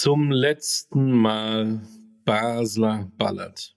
[0.00, 1.82] zum letzten Mal
[2.24, 3.76] Basler Ballert.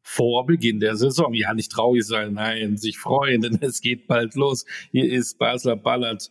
[0.00, 1.34] Vor Beginn der Saison.
[1.34, 4.64] Ja, nicht traurig sein, nein, sich freuen, denn es geht bald los.
[4.92, 6.30] Hier ist Basler Ballert,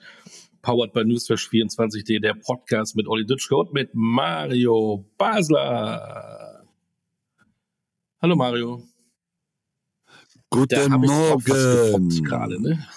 [0.61, 6.65] powered by Newsflash24.de, der Podcast mit Olli Dütschke und mit Mario Basler.
[8.21, 8.81] Hallo Mario.
[10.49, 12.23] Guten Morgen.
[12.23, 12.87] gerade, ne?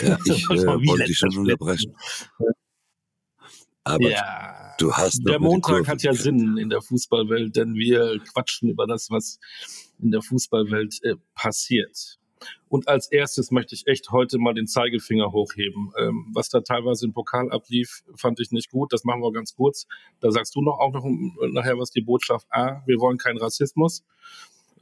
[0.00, 1.94] ja, ich äh, wollte dich schon unterbrechen.
[3.88, 8.68] Aber ja, du hast der Montag hat ja Sinn in der Fußballwelt, denn wir quatschen
[8.68, 9.38] über das, was
[9.98, 12.18] in der Fußballwelt äh, passiert.
[12.68, 15.90] Und als erstes möchte ich echt heute mal den Zeigefinger hochheben.
[15.98, 18.92] Ähm, was da teilweise im Pokal ablief, fand ich nicht gut.
[18.92, 19.86] Das machen wir ganz kurz.
[20.20, 21.04] Da sagst du noch auch noch
[21.50, 24.04] nachher was die Botschaft A, wir wollen keinen Rassismus.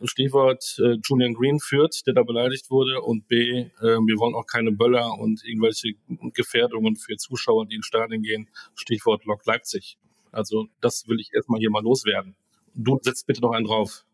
[0.05, 4.47] Stichwort äh, Julian Green führt, der da beleidigt wurde, und B, äh, wir wollen auch
[4.47, 5.95] keine Böller und irgendwelche
[6.35, 8.49] Gefährdungen für Zuschauer, die in Stadien gehen.
[8.75, 9.99] Stichwort Lok Leipzig.
[10.33, 12.37] Also das will ich erstmal hier mal loswerden.
[12.75, 14.05] Du setzt bitte noch einen drauf.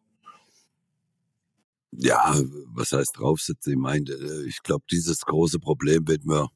[1.90, 2.34] Ja,
[2.74, 3.72] was heißt draufsetzen?
[3.72, 6.48] Ich meine, äh, ich glaube, dieses große Problem wird man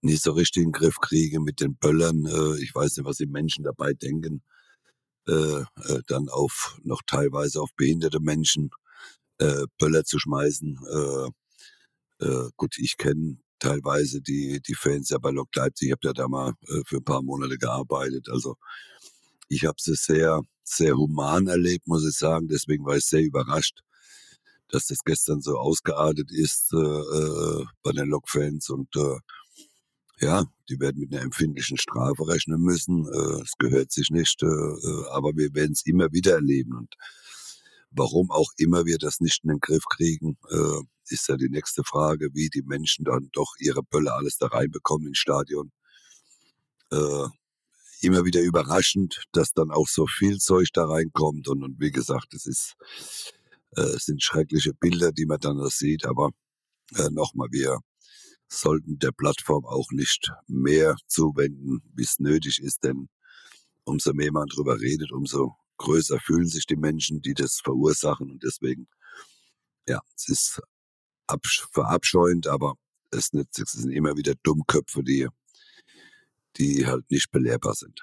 [0.00, 2.26] nicht so richtig in den Griff kriegen mit den Böllern.
[2.26, 4.42] Äh, ich weiß nicht, was die Menschen dabei denken
[5.28, 8.70] äh, äh, dann auf noch teilweise auf behinderte Menschen
[9.38, 10.78] äh, Böller zu schmeißen.
[10.90, 15.88] Äh, äh, gut, ich kenne teilweise die, die Fans ja bei Lok Leipzig.
[15.88, 18.28] Ich habe ja da mal äh, für ein paar Monate gearbeitet.
[18.30, 18.56] Also
[19.48, 22.48] ich habe sie sehr, sehr human erlebt, muss ich sagen.
[22.48, 23.80] Deswegen war ich sehr überrascht,
[24.68, 28.70] dass das gestern so ausgeartet ist äh, äh, bei den Lok-Fans.
[28.70, 29.18] Und äh,
[30.18, 33.06] ja, die werden mit einer empfindlichen Strafe rechnen müssen.
[33.06, 36.74] Äh, es gehört sich nicht, äh, äh, aber wir werden es immer wieder erleben.
[36.74, 36.94] Und
[37.90, 40.36] warum auch immer wir das nicht in den Griff kriegen,
[41.08, 45.08] ist ja die nächste Frage, wie die Menschen dann doch ihre Bölle alles da reinbekommen
[45.08, 45.70] ins Stadion.
[48.02, 51.48] Immer wieder überraschend, dass dann auch so viel Zeug da reinkommt.
[51.48, 52.74] Und, und wie gesagt, es ist,
[53.70, 56.04] es sind schreckliche Bilder, die man dann sieht.
[56.04, 56.32] Aber
[57.10, 57.78] nochmal, wir
[58.48, 63.08] sollten der Plattform auch nicht mehr zuwenden, wie es nötig ist, denn
[63.84, 68.42] umso mehr man darüber redet, umso größer fühlen sich die Menschen, die das verursachen und
[68.42, 68.88] deswegen,
[69.86, 70.60] ja, es ist
[71.72, 72.74] verabscheuend, aber
[73.10, 75.28] es sind immer wieder Dummköpfe, die,
[76.56, 78.00] die halt nicht belehrbar sind.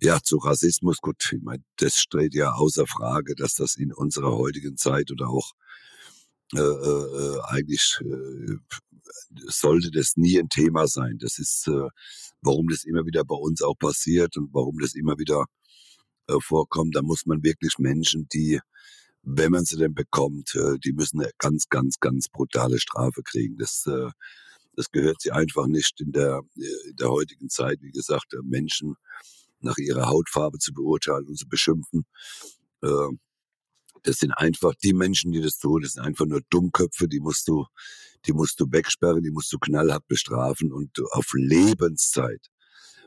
[0.00, 4.32] Ja, zu Rassismus, gut, ich meine, das steht ja außer Frage, dass das in unserer
[4.32, 5.52] heutigen Zeit oder auch
[6.54, 8.56] äh, äh, äh eigentlich äh,
[9.48, 11.18] sollte das nie ein Thema sein.
[11.18, 11.88] Das ist, äh,
[12.42, 15.44] warum das immer wieder bei uns auch passiert und warum das immer wieder
[16.28, 16.96] äh, vorkommt.
[16.96, 18.60] Da muss man wirklich Menschen, die,
[19.22, 23.56] wenn man sie denn bekommt, äh, die müssen eine ganz, ganz, ganz brutale Strafe kriegen.
[23.58, 24.10] Das, äh,
[24.76, 28.38] das gehört sie einfach nicht in der, äh, in der heutigen Zeit, wie gesagt, äh,
[28.42, 28.96] Menschen
[29.60, 32.06] nach ihrer Hautfarbe zu beurteilen und zu beschimpfen.
[32.82, 33.08] Äh,
[34.02, 35.82] das sind einfach die Menschen, die das tun.
[35.82, 37.66] Das sind einfach nur Dummköpfe, die musst du,
[38.26, 42.50] die musst du wegsperren, die musst du knallhart bestrafen und auf Lebenszeit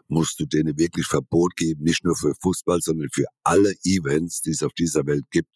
[0.07, 4.51] musst du denen wirklich Verbot geben, nicht nur für Fußball, sondern für alle Events, die
[4.51, 5.49] es auf dieser Welt gibt.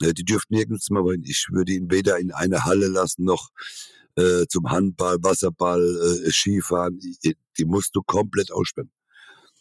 [0.00, 1.22] Die dürften nirgends mehr rein.
[1.24, 3.50] Ich würde ihn weder in eine Halle lassen, noch
[4.16, 5.82] äh, zum Handball, Wasserball,
[6.24, 6.98] äh, Skifahren.
[6.98, 8.90] Die, die musst du komplett aussperren.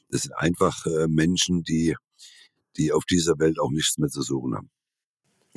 [0.09, 1.95] Das sind einfach äh, Menschen, die,
[2.77, 4.71] die auf dieser Welt auch nichts mehr zu suchen haben.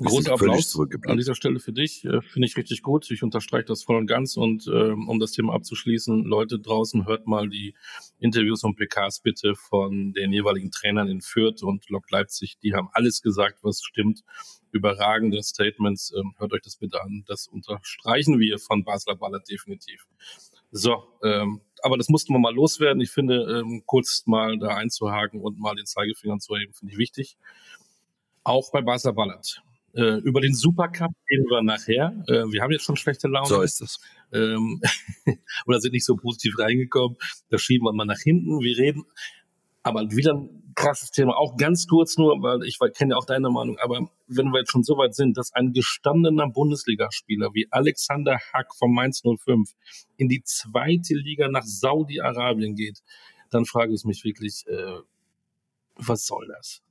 [0.05, 2.05] Großer Applaus an dieser Stelle für dich.
[2.05, 3.11] Äh, Finde ich richtig gut.
[3.11, 4.37] Ich unterstreiche das voll und ganz.
[4.37, 7.75] Und ähm, um das Thema abzuschließen, Leute draußen, hört mal die
[8.19, 12.59] Interviews und PKs bitte von den jeweiligen Trainern in Fürth und Lok Leipzig.
[12.63, 14.23] Die haben alles gesagt, was stimmt.
[14.71, 16.13] Überragende Statements.
[16.17, 17.25] Ähm, hört euch das bitte an.
[17.27, 20.07] Das unterstreichen wir von Basler Ballert definitiv.
[20.71, 23.03] So, ähm, aber das mussten wir mal loswerden.
[23.03, 26.99] Ich finde, ähm, kurz mal da einzuhaken und mal den Zeigefinger zu heben, finde ich
[26.99, 27.37] wichtig.
[28.45, 29.63] Auch bei Basler Ballert
[29.95, 32.15] äh, über den Supercup reden wir nachher.
[32.27, 33.47] Äh, wir haben jetzt schon schlechte Laune.
[33.47, 34.01] So ist es.
[34.33, 34.81] Ähm,
[35.67, 37.17] oder sind nicht so positiv reingekommen.
[37.51, 38.61] Das schieben wir mal nach hinten.
[38.61, 39.05] Wir reden,
[39.83, 41.37] aber wieder ein krasses Thema.
[41.37, 43.79] Auch ganz kurz nur, weil ich kenne ja auch deine Meinung.
[43.79, 48.75] Aber wenn wir jetzt schon so weit sind, dass ein gestandener Bundesligaspieler wie Alexander Hack
[48.75, 49.71] vom Mainz 05
[50.17, 53.03] in die zweite Liga nach Saudi-Arabien geht,
[53.51, 55.01] dann frage ich mich wirklich, äh,
[55.97, 56.83] was soll das?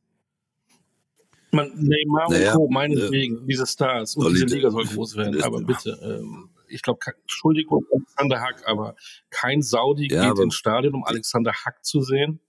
[1.52, 5.42] Man, Neymar naja, und Co., meinetwegen, äh, diese Stars und diese Liga soll groß werden,
[5.44, 8.96] aber bitte, ähm, ich glaube, Entschuldigung, Alexander Hack, aber
[9.30, 12.40] kein Saudi ja, geht ins Stadion, um Alexander Hack zu sehen.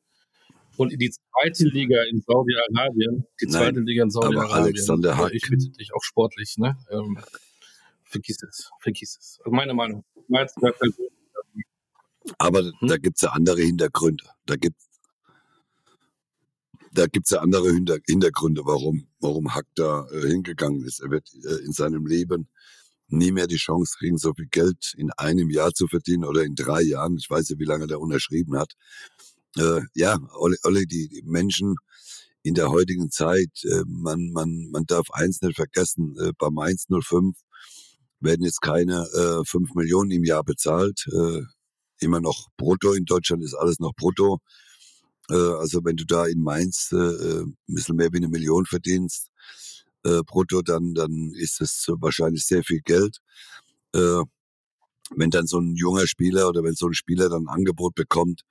[0.76, 5.32] Und in die zweite Liga in Saudi-Arabien, die zweite Nein, Liga in Saudi-Arabien, Alexander Hack.
[5.34, 6.78] ich bitte dich, auch sportlich, ne?
[6.90, 7.18] Ähm,
[8.04, 9.38] vergiss es, vergiss es.
[9.44, 10.04] Also meine Meinung.
[12.38, 12.88] Aber Hm?
[12.88, 14.24] da gibt's ja andere Hintergründe.
[14.46, 14.76] Da gibt
[16.92, 21.00] da gibt's ja andere Hinter Hintergründe, warum, warum Hack da äh, hingegangen ist.
[21.00, 22.48] Er wird äh, in seinem Leben
[23.08, 26.54] nie mehr die Chance kriegen, so viel Geld in einem Jahr zu verdienen oder in
[26.54, 27.16] drei Jahren.
[27.16, 28.72] Ich weiß ja, wie lange der unterschrieben hat.
[29.58, 31.76] Äh, ja, Olli, Olli die, die Menschen
[32.42, 36.86] in der heutigen Zeit, äh, man, man, man darf eins nicht vergessen, äh, bei Mainz
[36.88, 37.36] 05
[38.20, 41.06] werden jetzt keine äh, 5 Millionen im Jahr bezahlt.
[41.12, 41.42] Äh,
[42.00, 42.92] immer noch brutto.
[42.92, 44.38] In Deutschland ist alles noch brutto.
[45.30, 49.30] Äh, also wenn du da in Mainz äh, ein bisschen mehr wie eine Million verdienst,
[50.04, 53.18] äh, brutto, dann, dann ist es wahrscheinlich sehr viel Geld.
[53.94, 54.22] Äh,
[55.16, 58.42] wenn dann so ein junger Spieler oder wenn so ein Spieler dann ein Angebot bekommt,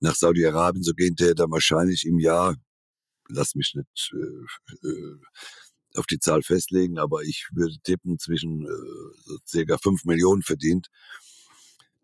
[0.00, 2.56] nach Saudi-Arabien zu gehen, der dann wahrscheinlich im Jahr,
[3.28, 5.18] lass mich nicht äh, äh,
[5.94, 10.88] auf die Zahl festlegen, aber ich würde tippen, zwischen äh, so circa fünf Millionen verdient,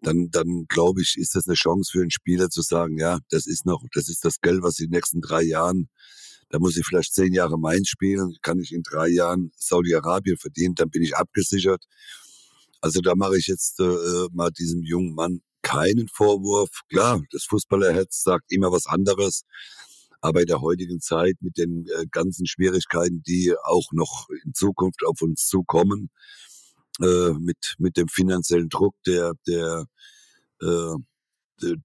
[0.01, 3.47] dann, dann glaube ich, ist das eine Chance für einen Spieler zu sagen, ja, das
[3.47, 5.89] ist noch, das ist das Geld, was in den nächsten drei Jahren,
[6.49, 10.75] da muss ich vielleicht zehn Jahre Mainz spielen, kann ich in drei Jahren Saudi-Arabien verdienen,
[10.75, 11.85] dann bin ich abgesichert.
[12.81, 16.83] Also da mache ich jetzt äh, mal diesem jungen Mann keinen Vorwurf.
[16.89, 19.43] Klar, das Fußballerherz sagt immer was anderes.
[20.21, 25.05] Aber in der heutigen Zeit mit den äh, ganzen Schwierigkeiten, die auch noch in Zukunft
[25.05, 26.11] auf uns zukommen,
[27.01, 29.87] äh, mit, mit dem finanziellen Druck, der, der,
[30.61, 30.95] äh,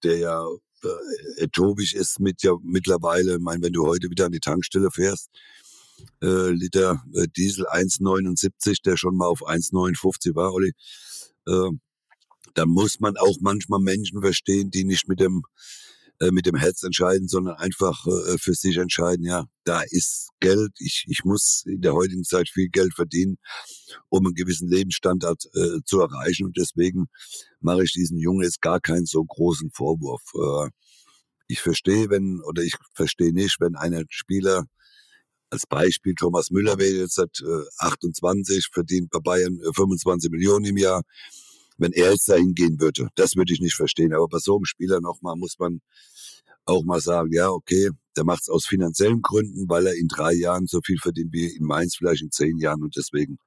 [0.03, 0.45] der, ja
[0.83, 4.89] äh, etopisch ist mit ja mittlerweile, ich meine, wenn du heute wieder an die Tankstelle
[4.91, 5.29] fährst,
[6.21, 10.73] äh, Liter äh, Diesel 1,79, der schon mal auf 1,59 war, Olli,
[11.47, 11.69] äh,
[12.53, 15.43] da muss man auch manchmal Menschen verstehen, die nicht mit dem
[16.21, 20.71] äh, mit dem Herz entscheiden, sondern einfach äh, für sich entscheiden, ja, da ist Geld,
[20.79, 23.37] ich, ich muss in der heutigen Zeit viel Geld verdienen,
[24.09, 27.07] um einen gewissen Lebensstandard äh, zu erreichen und deswegen
[27.59, 30.21] mache ich diesem Jungen jetzt gar keinen so großen Vorwurf.
[30.35, 30.69] Äh,
[31.47, 34.65] ich verstehe, wenn, oder ich verstehe nicht, wenn ein Spieler
[35.49, 40.65] als Beispiel Thomas Müller wäre jetzt seit äh, 28, verdient bei Bayern äh, 25 Millionen
[40.65, 41.01] im Jahr.
[41.81, 44.13] Wenn er jetzt dahin gehen würde, das würde ich nicht verstehen.
[44.13, 45.81] Aber bei so einem Spieler nochmal muss man
[46.65, 50.33] auch mal sagen, ja, okay, der macht es aus finanziellen Gründen, weil er in drei
[50.33, 53.39] Jahren so viel verdient wie in Mainz vielleicht in zehn Jahren und deswegen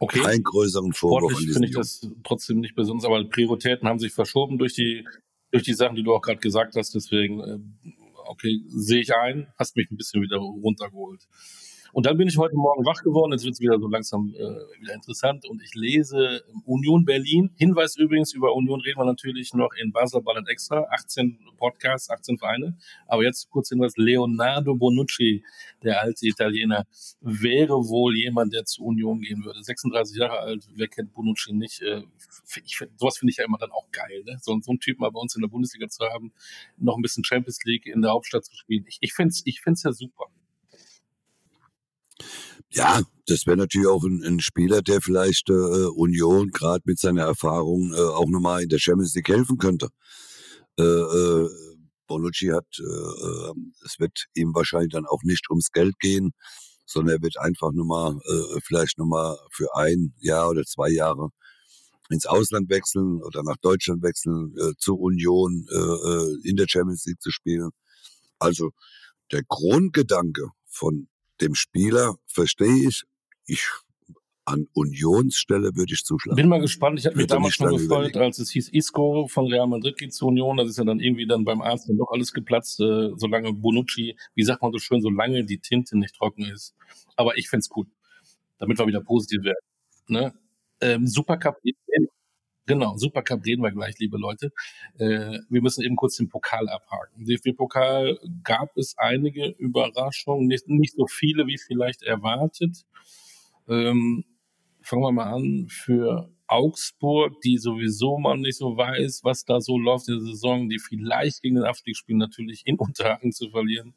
[0.00, 0.20] Okay.
[0.20, 3.98] keinen größeren Vorwurf an Sportlich diesen finde ich das trotzdem nicht besonders, aber Prioritäten haben
[3.98, 5.06] sich verschoben durch die,
[5.50, 6.94] durch die Sachen, die du auch gerade gesagt hast.
[6.94, 7.58] Deswegen, äh,
[8.26, 11.28] okay, sehe ich ein, hast mich ein bisschen wieder runtergeholt.
[11.92, 14.80] Und dann bin ich heute Morgen wach geworden, jetzt wird es wieder so langsam äh,
[14.80, 17.50] wieder interessant und ich lese Union Berlin.
[17.56, 22.38] Hinweis übrigens, über Union reden wir natürlich noch in Basel Ballett Extra, 18 Podcasts, 18
[22.38, 22.76] Vereine.
[23.06, 25.44] Aber jetzt kurz Hinweis, Leonardo Bonucci,
[25.82, 26.86] der alte Italiener,
[27.20, 29.62] wäre wohl jemand, der zu Union gehen würde.
[29.62, 31.82] 36 Jahre alt, wer kennt Bonucci nicht?
[31.82, 32.02] Äh,
[32.64, 34.38] ich, sowas finde ich ja immer dann auch geil, ne?
[34.40, 36.32] so, so einen Typen mal bei uns in der Bundesliga zu haben,
[36.76, 38.84] noch ein bisschen Champions League in der Hauptstadt zu spielen.
[38.86, 40.26] Ich, ich finde es ich find's ja super.
[42.70, 47.22] Ja, das wäre natürlich auch ein, ein Spieler, der vielleicht äh, Union gerade mit seiner
[47.22, 49.88] Erfahrung äh, auch nochmal in der Champions League helfen könnte.
[50.78, 51.48] Äh, äh,
[52.06, 53.52] Bonucci hat, äh, äh,
[53.84, 56.32] es wird ihm wahrscheinlich dann auch nicht ums Geld gehen,
[56.86, 61.30] sondern er wird einfach nochmal, äh, vielleicht nochmal für ein Jahr oder zwei Jahre
[62.10, 67.04] ins Ausland wechseln oder nach Deutschland wechseln, äh, zur Union äh, äh, in der Champions
[67.06, 67.70] League zu spielen.
[68.38, 68.70] Also
[69.30, 71.08] der Grundgedanke von
[71.40, 73.04] dem Spieler verstehe ich.
[73.46, 73.66] Ich
[74.44, 76.36] an Unionsstelle würde ich zuschlagen.
[76.36, 76.98] Bin mal gespannt.
[76.98, 80.28] Ich hatte mich damals schon gefreut, als es hieß Isco von Real Madrid geht zur
[80.28, 80.56] Union.
[80.56, 84.16] Das ist ja dann irgendwie dann beim Arzt dann doch alles geplatzt, äh, solange Bonucci,
[84.34, 86.74] wie sagt man so schön, solange die Tinte nicht trocken ist.
[87.16, 87.86] Aber ich find's cool,
[88.58, 89.64] damit wir wieder positiv werden.
[90.08, 90.34] Ne?
[90.80, 91.56] Ähm, Supercup,
[92.66, 94.52] genau, Supercup reden wir gleich, liebe Leute.
[94.98, 97.24] Äh, wir müssen eben kurz den Pokal abhaken.
[97.24, 102.84] DFB-Pokal gab es einige Überraschungen, nicht, nicht so viele wie vielleicht erwartet.
[103.68, 104.24] Ähm,
[104.82, 109.78] fangen wir mal an für Augsburg, die sowieso man nicht so weiß, was da so
[109.78, 113.94] läuft in der Saison, die vielleicht gegen den Abstieg spielen, natürlich in Unterhaken zu verlieren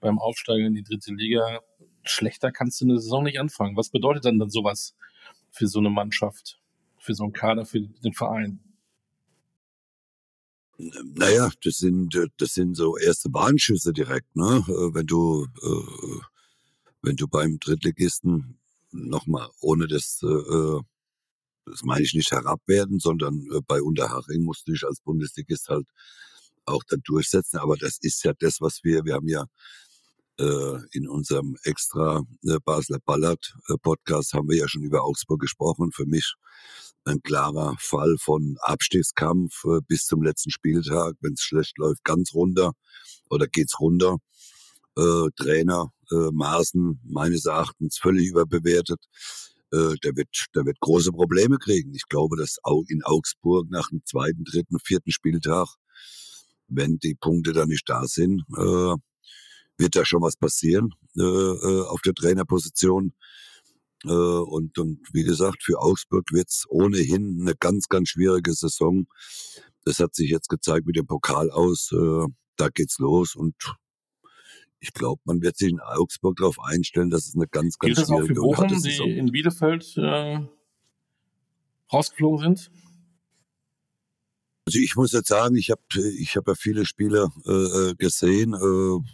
[0.00, 1.60] beim Aufsteigen in die dritte Liga.
[2.02, 3.76] Schlechter kannst du eine Saison nicht anfangen.
[3.76, 4.96] Was bedeutet dann dann sowas
[5.50, 6.60] für so eine Mannschaft,
[7.04, 8.60] für so einen Kader, für den Verein?
[10.76, 14.64] Naja, das sind, äh, das sind so erste Warnschüsse direkt, ne?
[14.66, 16.20] Äh, Wenn du, äh,
[17.02, 18.58] wenn du beim Drittligisten
[18.90, 25.00] nochmal, ohne das, das meine ich nicht herabwerden, sondern bei Unterhaching musst du dich als
[25.00, 25.86] Bundesligist halt
[26.64, 27.58] auch dann durchsetzen.
[27.58, 29.44] Aber das ist ja das, was wir, wir haben ja
[30.92, 32.22] in unserem extra
[32.64, 35.90] Basler Ballard Podcast haben wir ja schon über Augsburg gesprochen.
[35.92, 36.34] Für mich
[37.04, 41.14] ein klarer Fall von Abstiegskampf äh, bis zum letzten Spieltag.
[41.20, 42.72] Wenn es schlecht läuft, ganz runter
[43.30, 44.18] oder geht's runter.
[44.96, 49.00] Äh, Trainer äh, Maaßen meines Erachtens völlig überbewertet.
[49.72, 51.94] Äh, der wird, der wird große Probleme kriegen.
[51.94, 55.68] Ich glaube, dass auch in Augsburg nach dem zweiten, dritten, vierten Spieltag,
[56.68, 58.94] wenn die Punkte da nicht da sind, äh,
[59.76, 63.14] wird da schon was passieren äh, äh auf der Trainerposition.
[64.04, 69.06] Äh, und, und wie gesagt, für Augsburg wird's ohnehin eine ganz, ganz schwierige Saison.
[69.84, 71.90] Das hat sich jetzt gezeigt mit dem Pokal aus.
[71.92, 73.54] Äh, da geht's los und
[74.80, 78.06] ich glaube, man wird sich in Augsburg darauf einstellen, dass es eine ganz, ganz Gilt
[78.06, 80.40] schwierige das auch für Bochum, die in Bielefeld äh,
[81.90, 82.70] rausgeflogen sind?
[84.66, 85.82] Also ich muss jetzt sagen, ich habe
[86.18, 87.50] ich hab ja viele Spiele äh,
[87.90, 88.54] äh, gesehen.
[88.54, 89.04] Äh,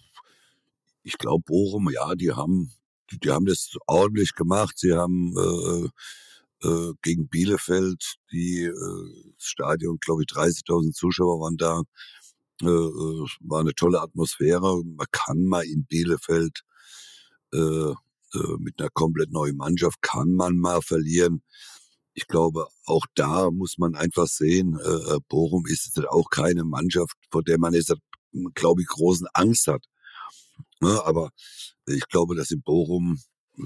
[1.02, 2.72] ich glaube, Bochum, ja, die haben,
[3.12, 4.78] die haben das ordentlich gemacht.
[4.78, 11.56] Sie haben äh, äh, gegen Bielefeld, die äh, das Stadion, glaube ich, 30.000 Zuschauer waren
[11.56, 11.82] da.
[12.62, 14.82] Äh, äh, war eine tolle Atmosphäre.
[14.84, 16.62] Man kann mal in Bielefeld
[17.52, 17.58] äh,
[18.34, 21.42] äh, mit einer komplett neuen Mannschaft kann man mal verlieren.
[22.14, 27.16] Ich glaube, auch da muss man einfach sehen, äh, äh Bochum ist auch keine Mannschaft,
[27.30, 27.92] vor der man jetzt,
[28.54, 29.84] glaube ich, großen Angst hat.
[30.80, 31.30] Ne, aber
[31.94, 33.18] ich glaube, dass in Bochum,
[33.58, 33.62] äh,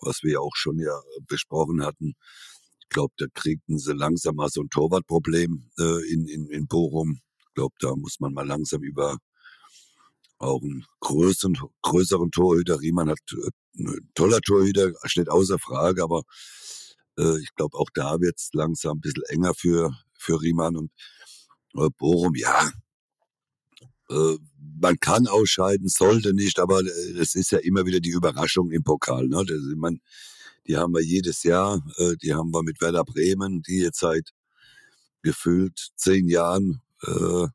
[0.00, 2.14] was wir ja auch schon ja besprochen hatten,
[2.80, 7.20] ich glaube, da kriegten sie langsam mal so ein Torwartproblem äh, in, in, in Bochum
[7.54, 9.16] glaube, da muss man mal langsam über
[10.38, 12.80] auch einen größeren, größeren Torhüter.
[12.80, 16.22] Riemann hat äh, ein toller Torhüter, steht außer Frage, aber
[17.18, 20.90] äh, ich glaube, auch da wird es langsam ein bisschen enger für, für Riemann und
[21.76, 22.70] äh, Bochum, ja.
[24.10, 24.36] Äh,
[24.80, 28.82] man kann ausscheiden, sollte nicht, aber äh, es ist ja immer wieder die Überraschung im
[28.82, 29.28] Pokal.
[29.28, 29.44] Ne?
[29.46, 30.00] Das, ich mein,
[30.66, 34.30] die haben wir jedes Jahr, äh, die haben wir mit Werder Bremen, die jetzt seit
[35.22, 37.46] gefühlt zehn Jahren äh,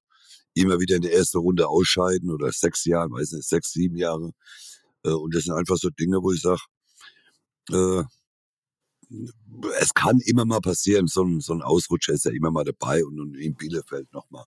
[0.53, 4.31] immer wieder in der ersten Runde ausscheiden oder sechs Jahre, weiß nicht, sechs, sieben Jahre.
[5.03, 6.61] Äh, und das sind einfach so Dinge, wo ich sage,
[7.71, 8.03] äh,
[9.79, 13.03] es kann immer mal passieren, so ein, so ein Ausrutscher ist ja immer mal dabei
[13.03, 14.45] und, und in Bielefeld nochmal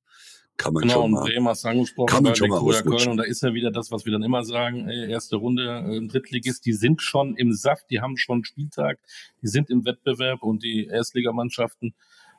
[0.56, 1.18] kann man genau, schon mal.
[1.18, 3.90] Genau, Bremer hast angesprochen, kann man schon mal Köln, und da ist ja wieder das,
[3.90, 8.00] was wir dann immer sagen, erste Runde, äh, Drittligist, die sind schon im Saft, die
[8.00, 8.98] haben schon Spieltag,
[9.42, 11.94] die sind im Wettbewerb und die Erstligamannschaften,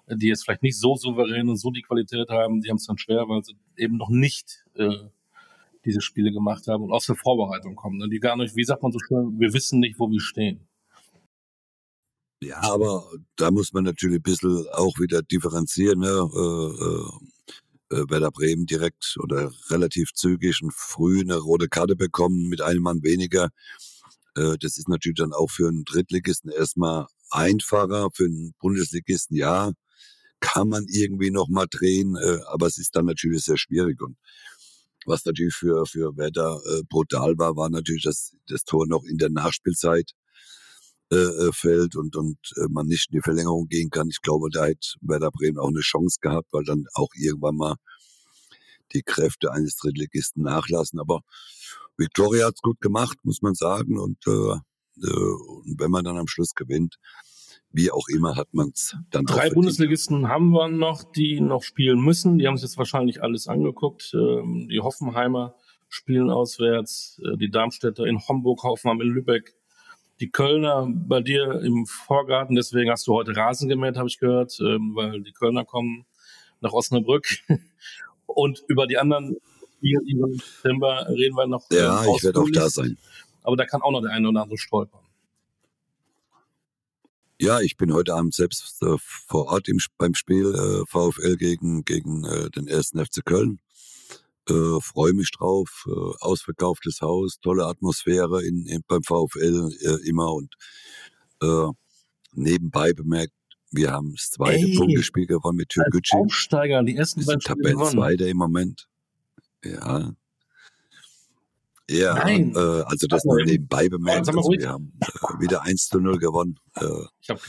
[0.08, 2.98] die jetzt vielleicht nicht so souverän und so die Qualität haben, die haben es dann
[2.98, 4.90] schwer, weil sie eben noch nicht äh,
[5.86, 8.02] diese Spiele gemacht haben und aus der Vorbereitung kommen.
[8.02, 8.14] Und ne?
[8.14, 10.68] die gar nicht, wie sagt man so schön, wir wissen nicht, wo wir stehen.
[12.42, 13.06] Ja, aber
[13.38, 16.00] da muss man natürlich ein bisschen auch wieder differenzieren.
[16.00, 16.30] Ne?
[17.94, 22.82] Äh, Werder Bremen direkt oder relativ zügig und früh eine rote Karte bekommen mit einem
[22.82, 23.50] Mann weniger.
[24.36, 29.72] Äh, das ist natürlich dann auch für einen Drittligisten erstmal einfacher, für einen Bundesligisten ja
[30.40, 34.18] kann man irgendwie noch mal drehen, äh, aber es ist dann natürlich sehr schwierig und
[35.06, 36.60] was natürlich für für Werder
[36.90, 40.14] brutal war, war natürlich, dass das Tor noch in der Nachspielzeit
[41.12, 44.08] äh, äh, fällt und und äh, man nicht in die Verlängerung gehen kann.
[44.10, 47.76] Ich glaube, da hätte Werder Bremen auch eine Chance gehabt, weil dann auch irgendwann mal
[48.94, 51.00] die Kräfte eines Drittligisten nachlassen.
[51.00, 51.22] Aber
[51.98, 54.00] Victoria hat's gut gemacht, muss man sagen.
[54.00, 55.34] Und, äh, äh,
[55.66, 56.98] und wenn man dann am Schluss gewinnt,
[57.72, 62.02] wie auch immer hat man es dann Drei Bundesligisten haben wir noch, die noch spielen
[62.02, 62.38] müssen.
[62.38, 64.14] Die haben sich jetzt wahrscheinlich alles angeguckt.
[64.14, 65.56] Ähm, die Hoffenheimer
[65.90, 69.56] spielen auswärts, äh, die Darmstädter in Homburg, Hoffenheim in Lübeck,
[70.20, 72.56] die Kölner bei dir im Vorgarten.
[72.56, 76.06] Deswegen hast du heute Rasen gemäht, habe ich gehört, ähm, weil die Kölner kommen
[76.62, 77.28] nach Osnabrück.
[78.26, 79.38] Und über die anderen
[79.78, 81.66] Spiele im Dezember reden wir noch.
[81.72, 82.98] Ja, ähm, ich werde auch da sein.
[83.44, 85.02] Aber da kann auch noch der eine oder andere stolpern.
[87.40, 91.84] Ja, ich bin heute Abend selbst äh, vor Ort im, beim Spiel äh, VfL gegen,
[91.84, 93.60] gegen äh, den ersten FC Köln.
[94.50, 95.86] Äh, Freue mich drauf.
[95.88, 100.54] Äh, ausverkauftes Haus, tolle Atmosphäre in, in beim VfL äh, immer und
[101.42, 101.68] äh,
[102.34, 103.34] nebenbei bemerkt,
[103.72, 106.18] wir haben das zweite Ey, Punktespiel gewonnen mit Türkgücü.
[106.18, 108.88] Aufsteiger, die ersten beiden Tabellenzweiter im Moment.
[109.64, 110.14] Ja,
[111.90, 112.54] ja, Nein.
[112.56, 114.28] Äh, also das nur nebenbei bemerkt.
[114.30, 116.60] Also wir haben äh, wieder 1 zu 0 gewonnen.
[116.76, 116.86] Äh.
[117.22, 117.40] Ich hab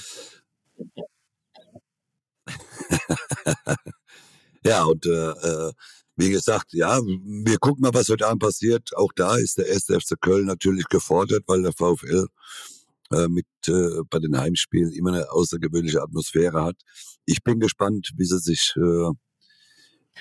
[4.65, 5.73] ja, und äh, äh,
[6.17, 8.97] wie gesagt, ja, wir gucken mal, was heute Abend passiert.
[8.97, 12.27] Auch da ist der erste FC Köln natürlich gefordert, weil der VfL
[13.13, 16.77] äh, mit äh, bei den Heimspielen immer eine außergewöhnliche Atmosphäre hat.
[17.27, 19.11] Ich bin gespannt, wie sie sich äh,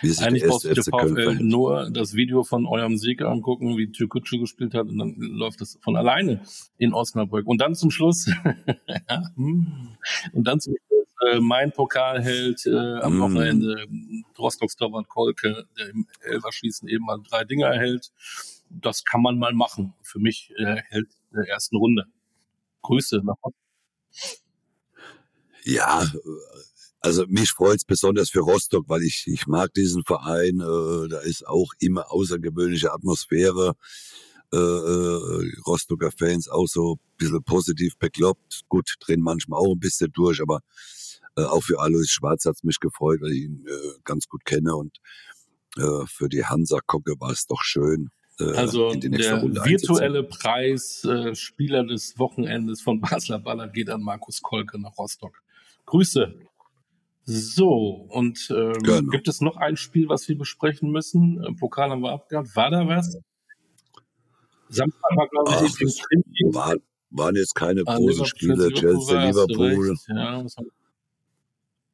[0.02, 4.88] eigentlich brauchst du VfL nur das Video von eurem Sieg angucken, wie Türkgücü gespielt hat
[4.88, 6.42] und dann läuft das von alleine
[6.78, 7.46] in Osnabrück.
[7.46, 8.26] Und dann zum Schluss,
[9.36, 9.90] hm.
[10.34, 10.93] und dann zum Schluss
[11.32, 13.22] äh, mein Pokalheld äh, am mm.
[13.22, 13.88] Wochenende,
[14.38, 18.12] Rostocks Torwart Kolke, der im Elverschießen eben mal drei Dinger erhält.
[18.70, 19.94] Das kann man mal machen.
[20.02, 22.06] Für mich äh, Held der ersten Runde.
[22.82, 23.36] Grüße nach
[25.64, 26.06] Ja,
[27.00, 30.60] also mich freut es besonders für Rostock, weil ich, ich mag diesen Verein.
[30.60, 33.74] Äh, da ist auch immer außergewöhnliche Atmosphäre.
[34.54, 38.62] Äh, äh, Rostocker Fans auch so ein bisschen positiv bekloppt.
[38.70, 40.62] Gut, drehen manchmal auch ein bisschen durch, aber
[41.38, 44.76] äh, auch für Alois Schwarz hat's mich gefreut, weil ich ihn äh, ganz gut kenne
[44.76, 44.98] und
[45.78, 48.10] äh, für die Hansa Kocke war es doch schön.
[48.40, 54.02] Äh, also der Runde virtuelle Preis äh, Spieler des Wochenendes von Basler Baller geht an
[54.02, 55.42] Markus Kolke nach Rostock.
[55.86, 56.34] Grüße.
[57.26, 59.10] So, und ähm, genau.
[59.10, 61.42] gibt es noch ein Spiel, was wir besprechen müssen?
[61.42, 62.54] Äh, Pokal haben wir abgehakt.
[62.56, 63.18] War da was?
[64.68, 66.76] Samstag war, glaube ich, Ach, war,
[67.12, 68.70] waren jetzt keine großen Spiele.
[68.74, 69.96] Chelsea, Liverpool.
[70.10, 70.44] Ja,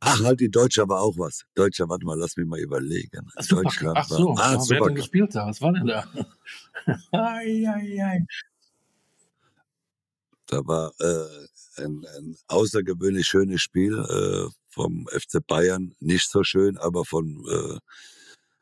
[0.01, 1.45] Ach, halt, die Deutsche war auch was.
[1.55, 3.27] Deutscher, warte mal, lass mich mal überlegen.
[3.35, 5.47] Ach, Deutschland Ach so, war, ah, wer hat denn gespielt da?
[5.47, 6.07] Was war denn da?
[7.11, 8.25] ai, ai, ai.
[10.47, 15.93] Da war äh, ein, ein außergewöhnlich schönes Spiel äh, vom FC Bayern.
[15.99, 17.77] Nicht so schön, aber von, äh,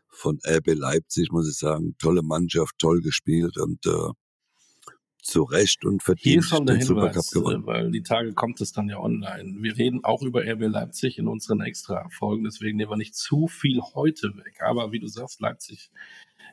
[0.09, 1.95] von RB Leipzig, muss ich sagen.
[1.99, 4.09] Tolle Mannschaft, toll gespielt und äh,
[5.27, 7.65] zu Recht und verdient Hier schon der Hinweis, gewonnen.
[7.65, 9.55] weil die Tage kommt es dann ja online.
[9.59, 13.81] Wir reden auch über RB Leipzig in unseren Extra-Folgen, deswegen nehmen wir nicht zu viel
[13.93, 14.61] heute weg.
[14.61, 15.91] Aber wie du sagst, Leipzig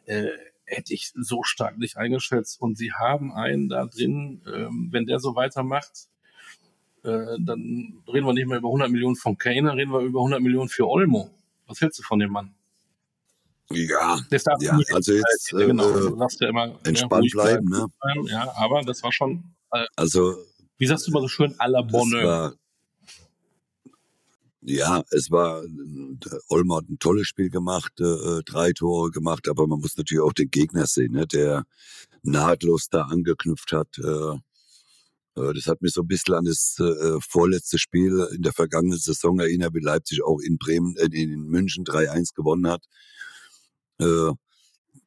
[0.07, 0.29] äh,
[0.67, 2.61] hätte ich so stark nicht eingeschätzt.
[2.61, 6.09] Und sie haben einen da drin, ähm, wenn der so weitermacht,
[7.03, 10.41] äh, dann reden wir nicht mehr über 100 Millionen von Kane, reden wir über 100
[10.41, 11.31] Millionen für Olmo.
[11.67, 12.55] Was hältst du von dem Mann?
[13.71, 14.21] Ja,
[14.61, 17.87] ja also jetzt äh, genau, du sagst ja immer, entspannt ja, bleiben, ne?
[18.27, 20.37] Ja, aber das war schon, äh, also
[20.77, 22.57] wie sagst du immer so schön, à la Bonne.
[24.67, 25.63] Ja, es war,
[26.49, 30.33] Olmo hat ein tolles Spiel gemacht, äh, drei Tore gemacht, aber man muss natürlich auch
[30.33, 31.65] den Gegner sehen, ne, der
[32.23, 33.99] nahtlos da angeknüpft hat.
[33.99, 34.37] Äh,
[35.39, 38.99] äh das hat mich so ein bisschen an das äh, vorletzte Spiel in der vergangenen
[38.99, 42.85] Saison erinnert, wie Leipzig auch in Bremen, äh, in München 3-1 gewonnen hat.
[43.99, 44.33] Äh,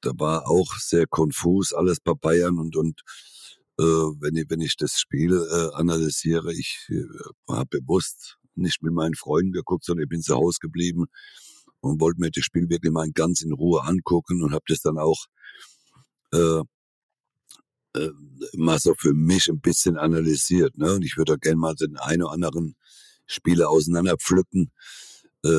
[0.02, 3.02] da war auch sehr konfus alles bei Bayern und, und
[3.80, 7.04] äh, wenn, ich, wenn ich das Spiel äh, analysiere, ich äh,
[7.50, 11.06] habe bewusst nicht mit meinen Freunden geguckt, sondern ich bin zu Hause geblieben
[11.80, 14.98] und wollte mir das Spiel wirklich mal ganz in Ruhe angucken und habe das dann
[14.98, 15.26] auch
[16.34, 16.62] äh,
[17.94, 18.12] äh,
[18.54, 20.78] mal so für mich ein bisschen analysiert.
[20.78, 20.94] Ne?
[20.94, 22.76] Und ich würde gerne mal den einen oder anderen
[23.26, 25.07] Spieler auseinanderpflücken, äh,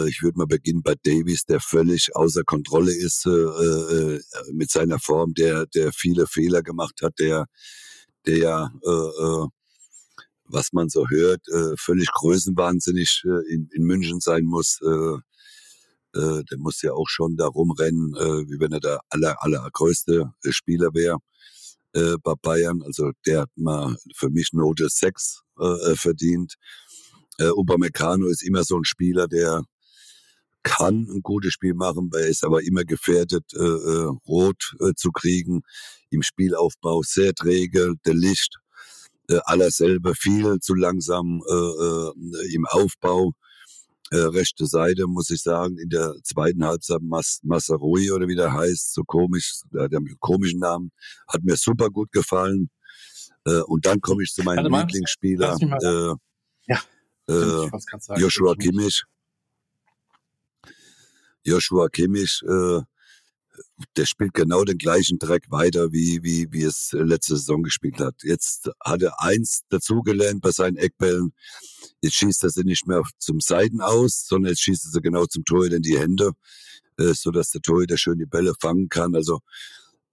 [0.09, 4.21] ich würde mal beginnen bei Davies, der völlig außer Kontrolle ist äh, äh,
[4.53, 7.47] mit seiner Form, der, der viele Fehler gemacht hat, der,
[8.27, 9.47] der ja, äh, äh,
[10.45, 14.79] was man so hört, äh, völlig größenwahnsinnig äh, in, in München sein muss.
[14.83, 15.19] Äh,
[16.19, 20.33] äh, der muss ja auch schon da rumrennen, äh, wie wenn er der aller, allergrößte
[20.51, 21.19] Spieler wäre
[21.93, 22.83] äh, bei Bayern.
[22.83, 26.55] Also der hat mal für mich Note 6 äh, verdient.
[27.39, 29.63] Äh, Upamecano ist immer so ein Spieler, der
[30.63, 35.11] kann ein gutes Spiel machen, er ist aber immer gefährdet, äh, äh, rot äh, zu
[35.13, 35.63] kriegen.
[36.11, 38.57] Im Spielaufbau sehr träge, der Licht,
[39.29, 43.33] äh, aller selber viel zu langsam äh, äh, im Aufbau.
[44.11, 48.55] Äh, rechte Seite, muss ich sagen, in der zweiten Halbzeit Mas Massarui oder wie der
[48.55, 50.93] heißt, so komisch, der, der komischen Namen,
[51.29, 52.71] hat mir super gut gefallen.
[53.45, 56.15] Äh, und dann komme ich zu meinem Lieblingsspieler, äh,
[56.69, 56.81] ja,
[57.29, 59.05] äh, Joshua Kimmich.
[61.49, 62.81] Joshua Kimmich, äh,
[63.97, 68.15] der spielt genau den gleichen Track weiter, wie, wie, wie es letzte Saison gespielt hat.
[68.23, 71.33] Jetzt hat er eins dazugelernt bei seinen Eckbällen.
[72.01, 75.27] Jetzt schießt er sie nicht mehr zum Seiten aus, sondern jetzt schießt er sie genau
[75.27, 76.33] zum Torhüter in die Hände,
[76.99, 79.15] äh, so dass der Torhüter schön die Bälle fangen kann.
[79.15, 79.41] Also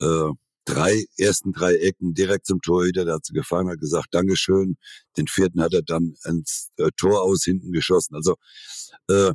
[0.02, 0.30] äh,
[0.66, 4.78] drei ersten drei Ecken direkt zum Torhüter, der hat sie gefangen, hat gesagt Dankeschön.
[5.18, 8.16] Den vierten hat er dann ins äh, Tor aus hinten geschossen.
[8.16, 8.36] Also
[9.08, 9.32] äh,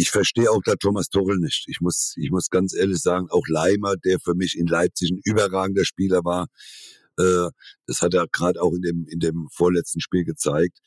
[0.00, 1.66] ich verstehe auch da Thomas Tuchel nicht.
[1.68, 5.20] Ich muss, ich muss ganz ehrlich sagen, auch Leimer, der für mich in Leipzig ein
[5.24, 6.46] überragender Spieler war,
[7.18, 7.50] äh,
[7.86, 10.78] das hat er gerade auch in dem, in dem vorletzten Spiel gezeigt.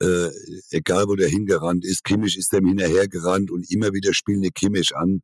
[0.00, 0.30] Äh,
[0.70, 4.96] egal wo der hingerannt ist, Kimmich ist dem hinterhergerannt und immer wieder spielen die Kimmich
[4.96, 5.20] an.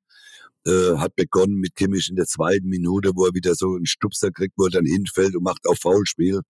[0.66, 4.31] Äh, hat begonnen mit Kimmich in der zweiten Minute, wo er wieder so einen Stupser
[4.31, 6.40] kriegt, wo er dann hinfällt und macht auch Foulspiel.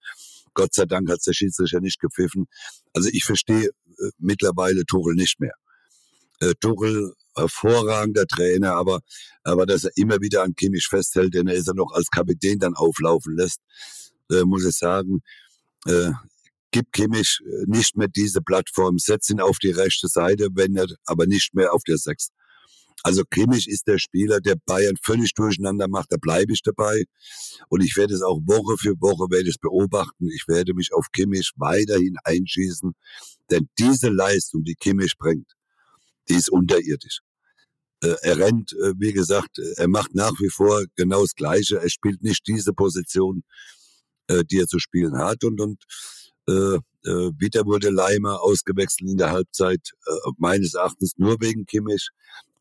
[0.53, 2.45] Gott sei Dank hat der Schiedsrichter nicht gepfiffen.
[2.93, 5.55] Also ich verstehe äh, mittlerweile Tuchel nicht mehr
[6.41, 9.01] äh, Tuchel hervorragender Trainer, aber,
[9.43, 12.59] aber dass er immer wieder an Kimmich festhält, den er ist er noch als Kapitän
[12.59, 13.61] dann auflaufen lässt,
[14.31, 15.21] äh, muss ich sagen,
[15.87, 16.13] äh,
[16.71, 20.87] gib Kimmich äh, nicht mehr diese Plattform, setz ihn auf die rechte Seite, wenn er
[21.07, 22.31] aber nicht mehr auf der Sechs.
[23.03, 27.05] Also Kimmich ist der Spieler, der Bayern völlig durcheinander macht, da bleibe ich dabei.
[27.69, 30.31] Und ich werde es auch Woche für Woche werde es beobachten.
[30.31, 32.93] Ich werde mich auf Kimmich weiterhin einschießen.
[33.51, 35.53] Denn diese Leistung, die Kimmich bringt,
[36.29, 37.21] die ist unterirdisch.
[38.03, 41.81] Äh, er rennt, äh, wie gesagt, äh, er macht nach wie vor genau das Gleiche.
[41.81, 43.43] Er spielt nicht diese Position,
[44.29, 45.45] äh, die er zu spielen hat.
[45.45, 45.83] Und, und
[46.49, 46.79] äh,
[47.39, 49.93] wieder wurde Leimer ausgewechselt in der Halbzeit,
[50.39, 52.09] meines Erachtens nur wegen Kimmich.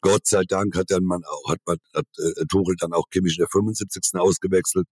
[0.04, 3.38] Gott sei Dank hat dann man auch, hat man, hat äh, Tuchel dann auch Kimmich
[3.38, 4.20] in der 75.
[4.20, 4.86] ausgewechselt,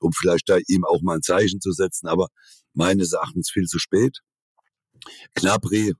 [0.00, 2.26] um vielleicht da ihm auch mal ein Zeichen zu setzen, aber
[2.74, 4.18] meines Erachtens viel zu spät.
[5.34, 5.94] Knapri,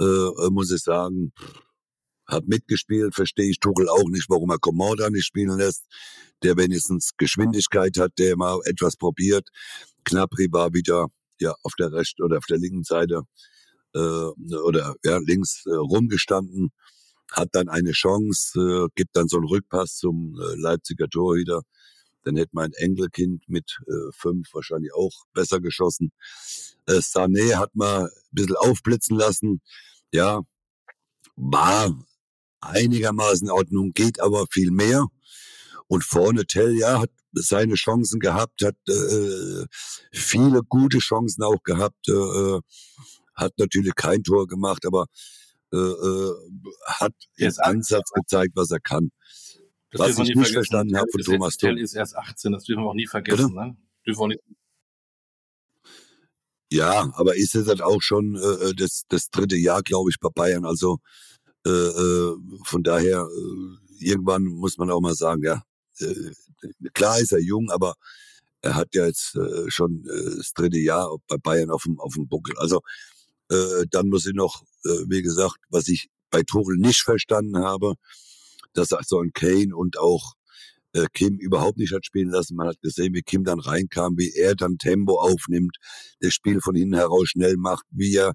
[0.00, 1.32] äh, äh muss ich sagen,
[2.26, 5.84] hat mitgespielt, verstehe ich Tuchel auch nicht, warum er Komorda nicht spielen lässt,
[6.42, 9.48] der wenigstens Geschwindigkeit hat, der mal etwas probiert.
[10.04, 11.06] Knapri war wieder
[11.40, 13.22] ja auf der rechten oder auf der linken Seite
[13.94, 16.70] äh, oder ja links äh, rumgestanden
[17.32, 21.62] hat dann eine Chance, äh, gibt dann so einen Rückpass zum äh, Leipziger Torhüter.
[22.26, 26.10] Dann hätte mein Enkelkind mit äh, fünf wahrscheinlich auch besser geschossen.
[26.88, 29.60] Äh, Sané hat mal ein bisschen aufblitzen lassen.
[30.12, 30.40] Ja,
[31.36, 31.94] war
[32.60, 35.06] einigermaßen in Ordnung, geht aber viel mehr.
[35.86, 39.66] Und vorne Tell, ja, hat seine Chancen gehabt, hat äh,
[40.12, 42.58] viele gute Chancen auch gehabt, äh,
[43.36, 45.06] hat natürlich kein Tor gemacht, aber
[45.72, 46.32] äh, äh,
[46.86, 49.12] hat jetzt Ansatz gezeigt, was er kann.
[49.98, 51.78] Das was ich nicht verstanden habe von Thomas Tuchel.
[51.78, 53.54] ist erst 18, das dürfen wir auch nie vergessen.
[53.54, 53.76] Ne?
[54.06, 54.42] Dürfen wir nicht
[56.72, 60.18] ja, aber ist es halt auch schon äh, äh, das, das dritte Jahr, glaube ich,
[60.20, 60.64] bei Bayern.
[60.64, 60.98] Also
[61.64, 65.62] äh, äh, von daher, äh, irgendwann muss man auch mal sagen, ja,
[66.92, 67.94] klar ist er jung, aber
[68.60, 72.54] er hat ja jetzt schon das dritte Jahr bei Bayern auf dem, auf dem Buckel.
[72.58, 72.80] Also
[73.48, 74.62] dann muss ich noch,
[75.08, 77.94] wie gesagt, was ich bei Tuchel nicht verstanden habe,
[78.84, 80.34] so ein Kane und auch
[80.92, 82.56] äh, Kim überhaupt nicht hat spielen lassen.
[82.56, 85.76] Man hat gesehen, wie Kim dann reinkam, wie er dann Tempo aufnimmt,
[86.20, 88.32] das Spiel von hinten heraus schnell macht, wie er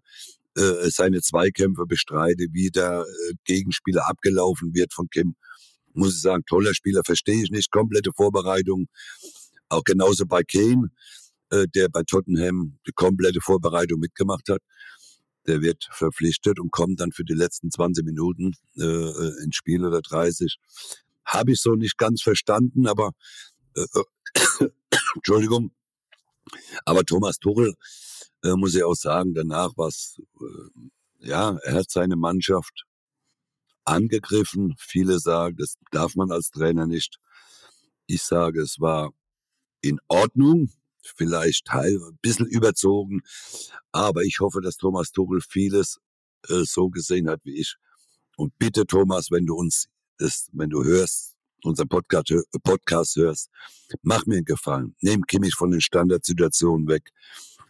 [0.55, 5.35] äh, seine Zweikämpfe bestreitet, wie der äh, Gegenspieler abgelaufen wird von Kim.
[5.93, 7.71] Muss ich sagen, toller Spieler, verstehe ich nicht.
[7.71, 8.87] Komplette Vorbereitung.
[9.69, 10.89] Auch genauso bei Kane,
[11.49, 14.61] äh, der bei Tottenham die komplette Vorbereitung mitgemacht hat
[15.47, 19.85] der wird verpflichtet und kommt dann für die letzten 20 Minuten äh, äh, ins Spiel
[19.85, 20.57] oder 30.
[21.25, 23.11] Habe ich so nicht ganz verstanden, aber
[23.75, 23.85] äh,
[24.61, 24.69] äh
[25.15, 25.71] Entschuldigung.
[26.85, 27.75] Aber Thomas Tuchel
[28.43, 32.85] äh, muss ich auch sagen, danach was, äh, ja, er hat seine Mannschaft
[33.85, 34.75] angegriffen.
[34.77, 37.17] Viele sagen, das darf man als Trainer nicht.
[38.07, 39.11] Ich sage, es war
[39.81, 40.71] in Ordnung,
[41.01, 43.21] vielleicht ein bisschen überzogen.
[43.91, 45.99] Aber ich hoffe, dass Thomas Tuchel vieles
[46.49, 47.75] äh, so gesehen hat wie ich.
[48.37, 49.87] Und bitte, Thomas, wenn du uns
[50.17, 52.33] das, wenn du hörst, unseren Podcast,
[52.63, 53.49] Podcast hörst,
[54.01, 54.95] mach mir einen Gefallen.
[55.01, 57.09] Nimm Kimmich von den Standardsituationen weg.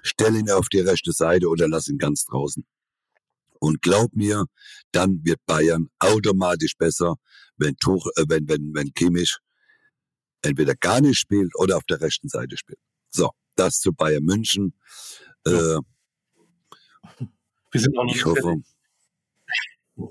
[0.01, 2.65] Stell ihn auf die rechte Seite oder lass ihn ganz draußen.
[3.59, 4.45] Und glaub mir,
[4.91, 7.15] dann wird Bayern automatisch besser,
[7.57, 9.37] wenn, Tuch, äh, wenn, wenn, wenn Kimmich
[10.41, 12.79] entweder gar nicht spielt oder auf der rechten Seite spielt.
[13.11, 14.73] So, das zu Bayern München.
[15.45, 15.77] Ja.
[15.77, 15.79] Äh,
[17.71, 18.61] Wir sind auch noch ich hoffe,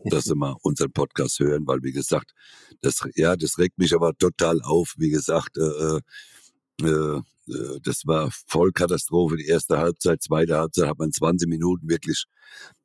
[0.05, 2.33] dass Sie mal unseren Podcast hören, weil wie gesagt,
[2.83, 4.95] das ja, das regt mich aber total auf.
[4.99, 6.01] Wie gesagt, äh,
[6.83, 9.37] äh, äh das war Vollkatastrophe.
[9.37, 12.25] Die erste Halbzeit, zweite Halbzeit hat man 20 Minuten wirklich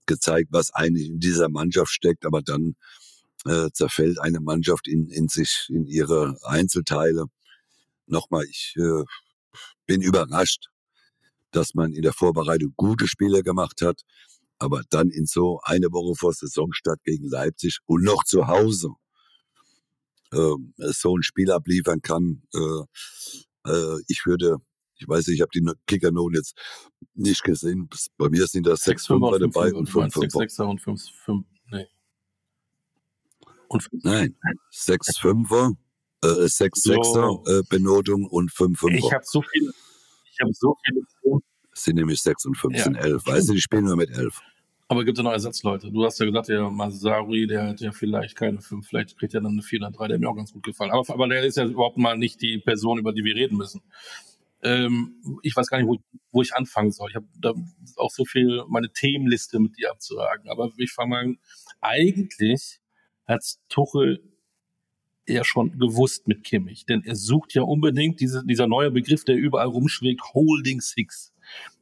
[0.06, 2.26] gezeigt, was eigentlich in dieser Mannschaft steckt.
[2.26, 2.76] Aber dann
[3.46, 7.26] äh, zerfällt eine Mannschaft in, in sich, in ihre Einzelteile.
[8.08, 9.04] Nochmal, ich äh,
[9.86, 10.68] bin überrascht,
[11.52, 14.02] dass man in der Vorbereitung gute Spiele gemacht hat,
[14.60, 18.90] aber dann in so eine Woche vor Saisonstart gegen Leipzig und noch zu Hause
[20.32, 22.44] äh, so ein Spiel abliefern kann.
[22.54, 24.58] Äh, äh, ich würde,
[24.98, 26.58] ich weiß nicht, ich habe die Kickernoten jetzt
[27.14, 27.90] nicht gesehen.
[28.18, 30.40] Bei mir sind da sechs Fünfer dabei und fünf Fünfer.
[30.40, 31.88] Sechs und fünf, fünf, nee.
[33.68, 34.04] Und fünf.
[34.04, 34.36] Nein,
[34.70, 35.72] sechs Fünfer
[36.26, 36.94] äh, sechs so.
[36.94, 38.98] Sechser äh, Benotung und fünf Fünfer.
[38.98, 39.72] Ich habe so viele,
[40.32, 41.02] ich habe so viele.
[41.74, 42.84] Es sind nämlich sechs und fünf, ja.
[42.84, 43.26] sind elf.
[43.26, 44.42] Weißt du, die spielen nur mit elf.
[44.88, 45.92] Aber gibt es noch Ersatzleute?
[45.92, 49.42] Du hast ja gesagt, der Masari, der hat ja vielleicht keine fünf, vielleicht kriegt er
[49.42, 50.92] dann eine vier oder drei, der mir auch ganz gut gefallen.
[50.92, 53.82] Aber, aber der ist ja überhaupt mal nicht die Person, über die wir reden müssen.
[54.62, 55.98] Ähm, ich weiß gar nicht, wo,
[56.32, 57.10] wo ich anfangen soll.
[57.10, 57.54] Ich habe da
[57.98, 60.50] auch so viel meine Themenliste mit dir abzuhaken.
[60.50, 61.36] Aber ich fange mal,
[61.82, 62.80] eigentlich
[63.28, 64.24] hat Tuchel
[65.28, 69.36] ja schon gewusst mit Kimmich, denn er sucht ja unbedingt diese, dieser neue Begriff, der
[69.36, 71.34] überall rumschlägt, Holding Six.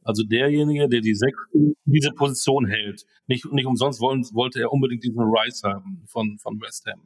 [0.02, 1.38] Also derjenige, der die sechs,
[1.84, 3.06] diese Position hält.
[3.26, 7.00] Nicht, nicht umsonst wollen, wollte er unbedingt diesen Rice haben von, von West Ham.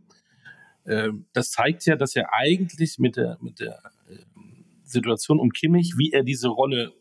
[0.86, 5.94] Ähm, das zeigt ja, dass er eigentlich mit der, mit der ähm, Situation um Kimmich,
[5.96, 6.92] wie er diese Rolle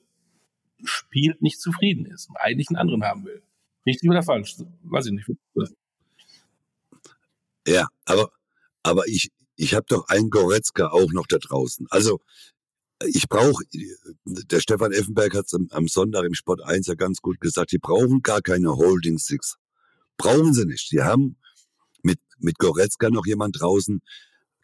[0.84, 3.42] spielt, nicht zufrieden ist und eigentlich einen anderen haben will.
[3.86, 4.58] Richtig oder falsch?
[4.84, 5.30] Weiß ich nicht.
[7.66, 8.30] Ja, aber,
[8.88, 11.88] aber ich, ich habe doch einen Goretzka auch noch da draußen.
[11.90, 12.22] Also
[13.06, 13.64] ich brauche,
[14.26, 17.72] der Stefan Effenberg hat es am, am, Sonntag im Sport 1 ja ganz gut gesagt,
[17.72, 19.58] die brauchen gar keine Holding Six.
[20.16, 20.92] Brauchen sie nicht.
[20.92, 21.38] Die haben
[22.02, 24.00] mit, mit Goretzka noch jemand draußen,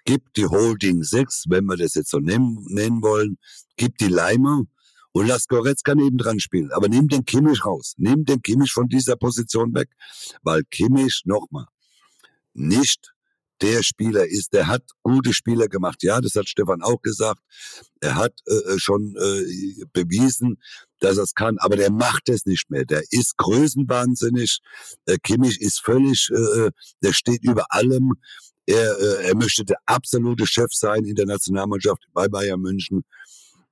[0.05, 3.38] gibt die Holding Six, wenn wir das jetzt so nennen, nennen wollen,
[3.75, 4.63] gibt die Leimer
[5.12, 6.71] und lass Goretzka nebendran spielen.
[6.71, 7.93] Aber nimm den Kimmich raus.
[7.97, 9.89] Nimm den Kimmich von dieser Position weg.
[10.41, 11.67] Weil Kimmich, nochmal,
[12.53, 13.12] nicht
[13.62, 14.54] der Spieler ist.
[14.54, 16.04] Der hat gute Spieler gemacht.
[16.04, 17.42] Ja, das hat Stefan auch gesagt.
[18.02, 20.58] Er hat äh, äh schon äh, bewiesen,
[21.00, 22.86] dass er es kann, aber der macht es nicht mehr.
[22.86, 24.60] Der ist größenwahnsinnig.
[25.06, 28.13] Äh, Kimmich ist völlig, äh, äh, der steht über allem.
[28.66, 33.04] Er, äh, er möchte der absolute Chef sein in der Nationalmannschaft bei Bayern München.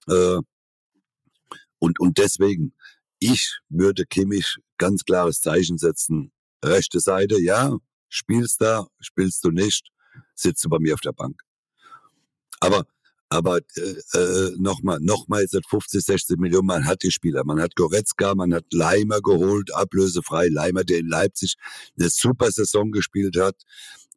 [0.08, 0.40] Äh,
[1.80, 2.74] und, und deswegen,
[3.20, 6.32] ich würde Kimmich ganz klares Zeichen setzen.
[6.64, 7.78] Rechte Seite, ja,
[8.12, 9.90] spielst da, spielst du nicht,
[10.36, 11.42] sitzt du bei mir auf der Bank.
[12.60, 12.86] Aber
[13.30, 17.44] aber äh, äh, nochmal, nochmal seit 50, 60 Millionen, man hat die Spieler.
[17.46, 20.50] Man hat Goretzka, man hat Leimer geholt, ablösefrei.
[20.50, 21.56] Leimer, der in Leipzig
[21.98, 23.56] eine super Saison gespielt hat.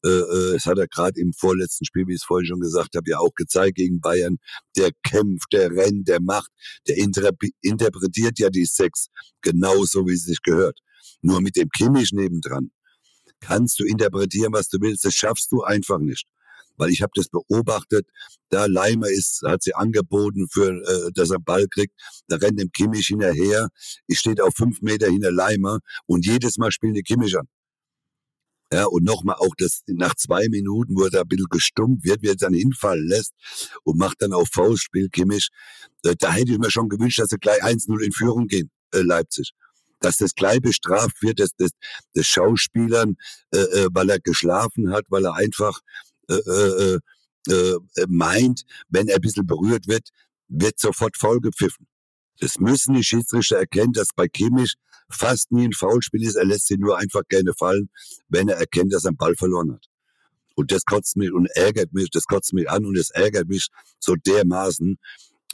[0.05, 2.97] Äh, äh, es hat er gerade im vorletzten Spiel, wie ich es vorhin schon gesagt
[2.97, 4.39] habe, ja auch gezeigt gegen Bayern.
[4.77, 6.51] Der kämpft, der rennt, der macht,
[6.89, 9.11] der interpretiert ja die Sex
[9.43, 10.81] genauso, wie es sich gehört.
[11.23, 12.73] Nur mit dem Kimmich nebendran
[13.47, 15.05] kannst du interpretieren, was du willst.
[15.05, 16.27] Das schaffst du einfach nicht.
[16.77, 18.07] Weil ich habe das beobachtet,
[18.49, 21.95] da Leimer ist, hat sie angeboten, für, äh, dass er Ball kriegt.
[22.27, 23.69] Da rennt dem Kimmich hinterher.
[24.09, 27.47] Ich stehe auf fünf Meter hinter Leimer und jedes Mal spielen die Kimmich an.
[28.73, 32.25] Ja, und nochmal auch das nach zwei Minuten, wo er da ein bisschen gestummt wird,
[32.25, 33.33] er dann hinfallen lässt
[33.85, 35.51] und macht dann auch Faustspiel Kimmich.
[36.03, 39.03] Äh, da hätte ich mir schon gewünscht, dass sie gleich 1-0 in Führung gehen, äh,
[39.03, 39.53] Leipzig
[40.05, 41.71] dass das gleich bestraft wird, dass das,
[42.13, 43.17] das Schauspielern,
[43.53, 45.81] äh, äh, weil er geschlafen hat, weil er einfach
[46.29, 46.99] äh, äh,
[47.49, 50.09] äh, äh, meint, wenn er ein bisschen berührt wird,
[50.49, 51.87] wird sofort faul gepfiffen.
[52.41, 54.75] Das müssen die Schiedsrichter erkennen, dass bei Kimmich
[55.11, 56.37] fast nie ein Foulspiel ist.
[56.37, 57.89] Er lässt sie nur einfach gerne fallen,
[58.29, 59.87] wenn er erkennt, dass er einen Ball verloren hat.
[60.57, 63.69] Und das kotzt mich und ärgert mich, das kotzt mich an und es ärgert mich
[63.99, 64.99] so dermaßen,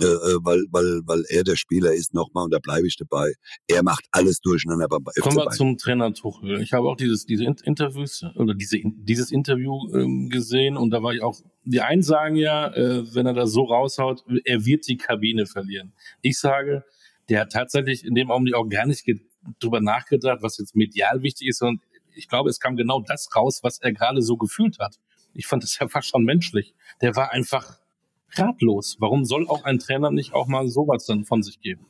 [0.01, 3.33] äh, äh, weil, weil, weil er der Spieler ist nochmal und da bleibe ich dabei.
[3.67, 6.61] Er macht alles durcheinander beim Kommen wir zum Trainer Tuchel.
[6.61, 11.13] Ich habe auch dieses, diese Interviews oder diese, dieses Interview ähm, gesehen und da war
[11.13, 14.97] ich auch, die einen sagen ja, äh, wenn er das so raushaut, er wird die
[14.97, 15.93] Kabine verlieren.
[16.23, 16.85] Ich sage,
[17.29, 19.05] der hat tatsächlich in dem Augenblick auch gar nicht
[19.61, 21.81] drüber nachgedacht, was jetzt medial wichtig ist, sondern
[22.15, 24.97] ich glaube, es kam genau das raus, was er gerade so gefühlt hat.
[25.33, 26.75] Ich fand das ja fast schon menschlich.
[27.01, 27.80] Der war einfach
[28.37, 28.97] ratlos.
[28.99, 31.87] Warum soll auch ein Trainer nicht auch mal sowas dann von sich geben?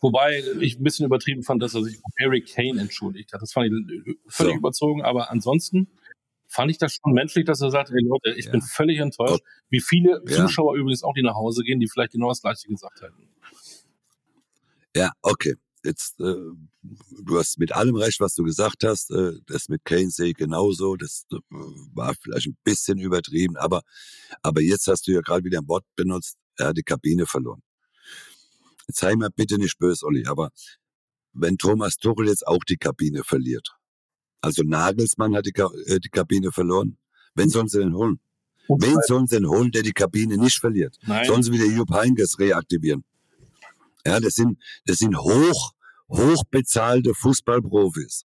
[0.00, 3.42] Wobei ich ein bisschen übertrieben fand, dass er sich Harry Kane entschuldigt hat.
[3.42, 4.58] Das fand ich völlig so.
[4.58, 5.88] überzogen, aber ansonsten
[6.46, 8.52] fand ich das schon menschlich, dass er sagt, ey Leute, ich ja.
[8.52, 9.42] bin völlig enttäuscht.
[9.70, 10.36] Wie viele ja.
[10.36, 13.28] Zuschauer übrigens auch, die nach Hause gehen, die vielleicht genau das Gleiche gesagt hätten.
[14.94, 15.54] Ja, okay
[15.84, 16.34] jetzt, äh,
[16.82, 19.10] du hast mit allem recht, was du gesagt hast.
[19.10, 20.96] Äh, das mit Kane sehe ich genauso.
[20.96, 21.36] Das äh,
[21.94, 23.82] war vielleicht ein bisschen übertrieben, aber,
[24.42, 26.36] aber jetzt hast du ja gerade wieder ein Wort benutzt.
[26.56, 27.62] Er hat die Kabine verloren.
[28.86, 30.50] Jetzt sei mir bitte nicht böse, Olli, aber
[31.32, 33.76] wenn Thomas Tuchel jetzt auch die Kabine verliert,
[34.40, 35.52] also Nagelsmann hat die,
[35.86, 36.98] äh, die Kabine verloren,
[37.34, 38.20] wen sollen sie denn holen?
[38.68, 40.98] Wen sollen sie denn holen, der die Kabine nicht verliert?
[41.06, 41.26] Nein.
[41.26, 43.04] Sollen sie wieder Jupp Heynckes reaktivieren?
[44.08, 45.72] Ja, das sind, das sind hoch,
[46.08, 48.24] hochbezahlte Fußballprofis.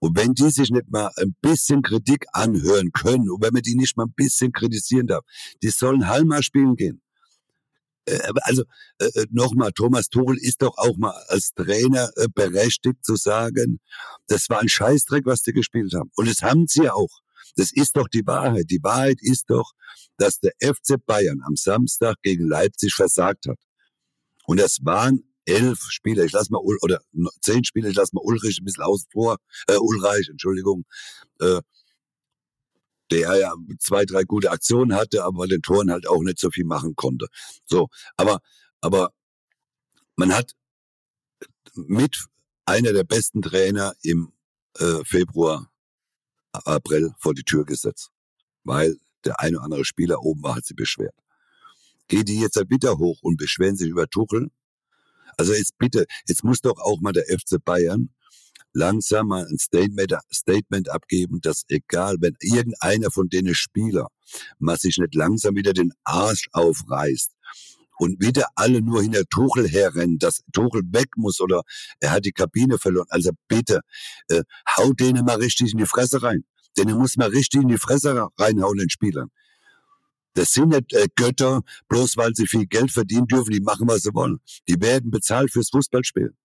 [0.00, 3.74] Und wenn die sich nicht mal ein bisschen Kritik anhören können und wenn man die
[3.74, 5.24] nicht mal ein bisschen kritisieren darf,
[5.62, 7.00] die sollen Halma spielen gehen.
[8.04, 8.64] Äh, also
[8.98, 13.80] äh, äh, nochmal, Thomas Tuchel ist doch auch mal als Trainer berechtigt zu sagen,
[14.26, 16.10] das war ein Scheißdreck, was die gespielt haben.
[16.16, 17.20] Und das haben sie ja auch.
[17.56, 18.66] Das ist doch die Wahrheit.
[18.68, 19.72] Die Wahrheit ist doch,
[20.18, 23.58] dass der FC Bayern am Samstag gegen Leipzig versagt hat.
[24.48, 27.00] Und das waren elf Spieler, ich lasse mal, oder
[27.42, 30.86] zehn Spieler, ich lasse mal Ulrich ein bisschen außen vor, äh, Ulreich, Entschuldigung,
[31.38, 31.60] äh,
[33.10, 36.64] der ja zwei, drei gute Aktionen hatte, aber den Toren halt auch nicht so viel
[36.64, 37.26] machen konnte.
[37.66, 38.40] So, aber,
[38.80, 39.12] aber
[40.16, 40.52] man hat
[41.74, 42.16] mit
[42.64, 44.32] einer der besten Trainer im
[44.78, 45.70] äh, Februar,
[46.52, 48.08] April vor die Tür gesetzt,
[48.64, 51.14] weil der eine oder andere Spieler oben war, hat sie beschwert.
[52.08, 54.50] Geht die jetzt halt wieder hoch und beschweren sich über Tuchel,
[55.36, 58.10] Also jetzt bitte, jetzt muss doch auch mal der FC Bayern
[58.72, 64.08] langsam mal ein Statement, Statement abgeben, dass egal, wenn irgendeiner von denen Spieler
[64.58, 67.32] mal sich nicht langsam wieder den Arsch aufreißt
[67.98, 71.62] und wieder alle nur hinter Tuchel herrennen, dass Tuchel weg muss oder
[72.00, 73.06] er hat die Kabine verloren.
[73.10, 73.80] Also bitte,
[74.28, 74.42] äh,
[74.76, 76.44] hau denen mal richtig in die Fresse rein.
[76.76, 79.30] Denen muss man richtig in die Fresse reinhauen, den Spielern.
[80.38, 84.02] Das sind nicht äh, Götter, bloß weil sie viel Geld verdienen dürfen, die machen, was
[84.02, 84.38] sie wollen.
[84.68, 86.36] Die werden bezahlt fürs Fußballspielen.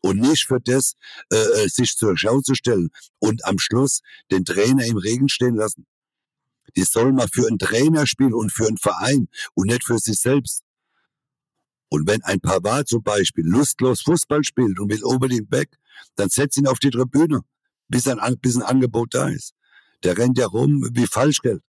[0.00, 0.94] Und nicht für das,
[1.32, 2.88] äh, äh, sich zur Schau zu stellen
[3.20, 4.00] und am Schluss
[4.32, 5.86] den Trainer im Regen stehen lassen.
[6.74, 10.18] Die sollen mal für einen Trainer spielen und für einen Verein und nicht für sich
[10.18, 10.64] selbst.
[11.88, 15.70] Und wenn ein Pavard zum Beispiel lustlos Fußball spielt und will unbedingt weg,
[16.16, 17.42] dann setz ihn auf die Tribüne,
[17.86, 19.54] bis ein, bis ein Angebot da ist.
[20.02, 21.62] Der rennt ja rum wie Falschgeld.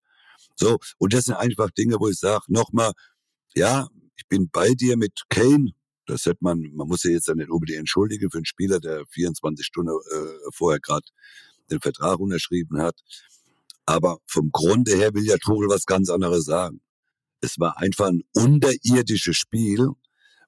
[0.56, 2.92] So, und das sind einfach Dinge, wo ich sage, nochmal,
[3.54, 5.72] ja, ich bin bei dir mit Kane.
[6.06, 9.64] Das hätte man, man muss ja jetzt nicht unbedingt entschuldigen für einen Spieler, der 24
[9.66, 11.06] Stunden äh, vorher gerade
[11.70, 12.96] den Vertrag unterschrieben hat.
[13.84, 16.80] Aber vom Grunde her will ja Tuchel was ganz anderes sagen.
[17.40, 19.90] Es war einfach ein unterirdisches Spiel,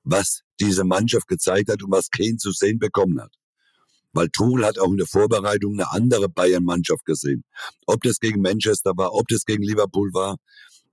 [0.04, 3.34] was diese Mannschaft gezeigt hat und was Kane zu sehen bekommen hat.
[4.12, 7.44] Weil Tuchel hat auch in der Vorbereitung eine andere Bayern-Mannschaft gesehen.
[7.86, 10.36] Ob das gegen Manchester war, ob das gegen Liverpool war,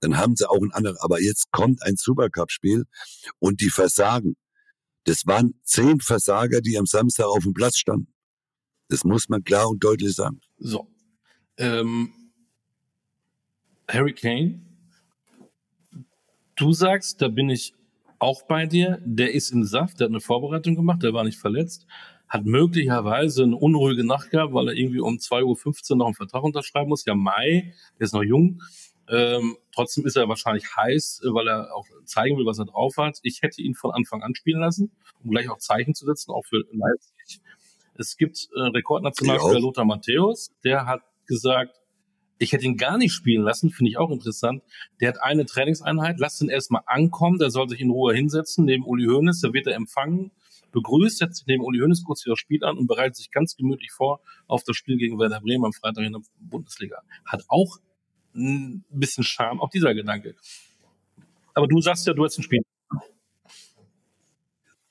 [0.01, 0.99] dann haben sie auch ein anderes.
[1.01, 2.85] Aber jetzt kommt ein Supercup-Spiel
[3.39, 4.35] und die versagen.
[5.05, 8.13] Das waren zehn Versager, die am Samstag auf dem Platz standen.
[8.89, 10.41] Das muss man klar und deutlich sagen.
[10.57, 10.87] So.
[11.57, 12.11] Ähm,
[13.87, 14.61] Harry Kane,
[16.55, 17.73] du sagst, da bin ich
[18.19, 18.99] auch bei dir.
[19.05, 21.85] Der ist im Saft, der hat eine Vorbereitung gemacht, der war nicht verletzt
[22.35, 26.43] hat möglicherweise eine unruhige Nacht gehabt, weil er irgendwie um 2.15 Uhr noch einen Vertrag
[26.43, 27.05] unterschreiben muss.
[27.05, 28.61] Ja, Mai, der ist noch jung.
[29.07, 33.19] Ähm, trotzdem ist er wahrscheinlich heiß, weil er auch zeigen will, was er drauf hat.
[33.23, 34.91] Ich hätte ihn von Anfang an spielen lassen,
[35.23, 37.41] um gleich auch Zeichen zu setzen, auch für Leipzig.
[37.93, 41.79] Es gibt äh, Rekordnationalspieler Lothar Matthäus, der hat gesagt,
[42.37, 44.61] ich hätte ihn gar nicht spielen lassen, finde ich auch interessant.
[44.99, 48.83] Der hat eine Trainingseinheit, lasst ihn erstmal ankommen, der soll sich in Ruhe hinsetzen, neben
[48.83, 50.31] Uli Hoeneß, da wird er empfangen
[50.75, 53.55] begrüßt, setzt sich neben Uli Hoeneß kurz für das Spiel an und bereitet sich ganz
[53.55, 57.01] gemütlich vor auf das Spiel gegen Werder Bremen am Freitag in der Bundesliga.
[57.25, 57.77] Hat auch
[58.35, 60.35] ein bisschen Charme, auch dieser Gedanke.
[61.53, 62.61] Aber du sagst ja, du hast ein Spiel.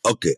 [0.03, 0.37] Okay.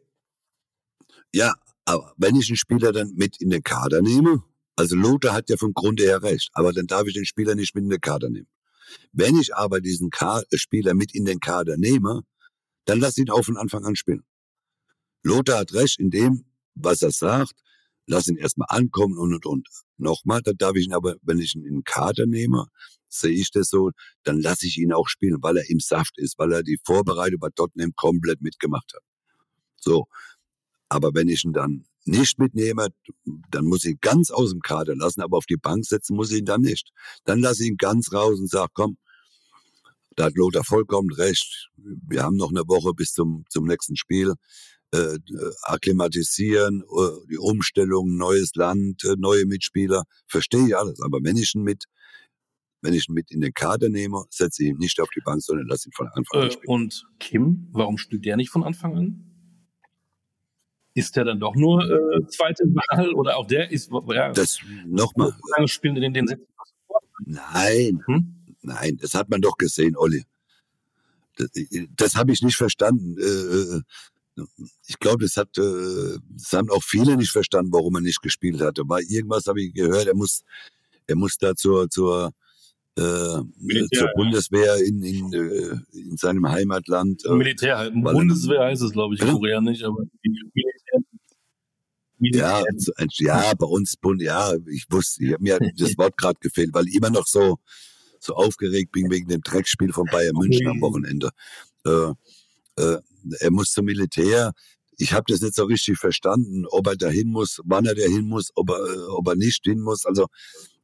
[1.32, 1.54] Ja,
[1.84, 4.42] aber wenn ich einen Spieler dann mit in den Kader nehme,
[4.74, 7.74] also Lothar hat ja vom Grunde her recht, aber dann darf ich den Spieler nicht
[7.74, 8.48] mit in den Kader nehmen.
[9.12, 12.22] Wenn ich aber diesen Ka Spieler mit in den Kader nehme,
[12.84, 14.24] dann lass ihn auch von Anfang an spielen.
[15.26, 17.54] Lothar hat recht in dem, was er sagt.
[18.06, 19.68] Lass ihn erstmal ankommen und und und.
[19.96, 22.66] Nochmal, da darf ich ihn aber, wenn ich ihn in den Kader nehme,
[23.08, 23.90] sehe ich das so,
[24.22, 27.40] dann lasse ich ihn auch spielen, weil er im Saft ist, weil er die Vorbereitung
[27.40, 29.02] bei Tottenham komplett mitgemacht hat.
[29.80, 30.06] So.
[30.88, 32.88] Aber wenn ich ihn dann nicht mitnehme,
[33.50, 36.30] dann muss ich ihn ganz aus dem Kader lassen, aber auf die Bank setzen muss
[36.30, 36.92] ich ihn dann nicht.
[37.24, 38.96] Dann lasse ich ihn ganz raus und sage, komm,
[40.14, 41.68] da hat Lothar vollkommen recht.
[41.76, 44.34] Wir haben noch eine Woche bis zum, zum nächsten Spiel
[44.96, 45.18] äh,
[45.62, 51.00] akklimatisieren, äh, die Umstellung, neues Land, äh, neue Mitspieler, verstehe ich alles.
[51.02, 51.84] Aber wenn ich ihn mit,
[52.82, 55.42] wenn ich ihn mit in den Kader nehme, setze ich ihn nicht auf die Bank,
[55.42, 56.68] sondern lasse ihn von Anfang an äh, spielen.
[56.68, 59.22] Und Kim, warum spielt der nicht von Anfang an?
[60.94, 65.34] Ist der dann doch nur äh, zweite Wahl oder auch der ist ja, das nochmal
[65.66, 66.26] spielen den, den
[67.24, 68.44] Nein, hm?
[68.62, 70.24] nein, das hat man doch gesehen, Olli.
[71.36, 71.50] Das,
[71.96, 73.16] das habe ich nicht verstanden.
[73.18, 73.80] Äh,
[74.86, 78.60] ich glaube, das hat, äh, das haben auch viele nicht verstanden, warum er nicht gespielt
[78.60, 78.82] hatte.
[78.86, 80.42] Weil irgendwas habe ich gehört, er muss,
[81.06, 82.32] er muss da zur, zur,
[82.98, 87.24] äh, Militär, zur Bundeswehr in, in, äh, in seinem Heimatland.
[87.24, 87.94] Äh, Militär, halt.
[87.94, 89.30] Bundeswehr heißt es, glaube ich, ja?
[89.30, 91.00] Korea nicht, aber Militär.
[92.18, 92.64] Militär.
[93.18, 96.88] Ja, ja, bei uns, ja, ich wusste, ich habe mir das Wort gerade gefehlt, weil
[96.88, 97.58] ich immer noch so,
[98.18, 101.30] so aufgeregt bin wegen dem Dreckspiel von Bayern München am Wochenende.
[101.84, 102.12] Äh,
[102.76, 102.98] äh,
[103.40, 104.52] er muss zum Militär.
[104.98, 108.50] Ich habe das nicht so richtig verstanden, ob er dahin muss, wann er dahin muss,
[108.54, 110.06] ob er, äh, ob er nicht hin muss.
[110.06, 110.26] Also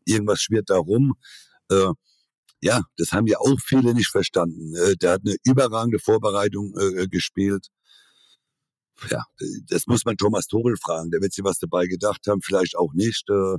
[0.05, 1.15] irgendwas schwirrt da rum.
[1.71, 1.93] Äh,
[2.61, 4.75] ja, das haben ja auch viele nicht verstanden.
[4.77, 7.69] Äh, der hat eine überragende Vorbereitung äh, gespielt.
[9.11, 9.25] Ja,
[9.69, 11.11] das muss man Thomas Tuchel fragen.
[11.11, 13.29] Der wird sich was dabei gedacht haben, vielleicht auch nicht.
[13.31, 13.57] Äh,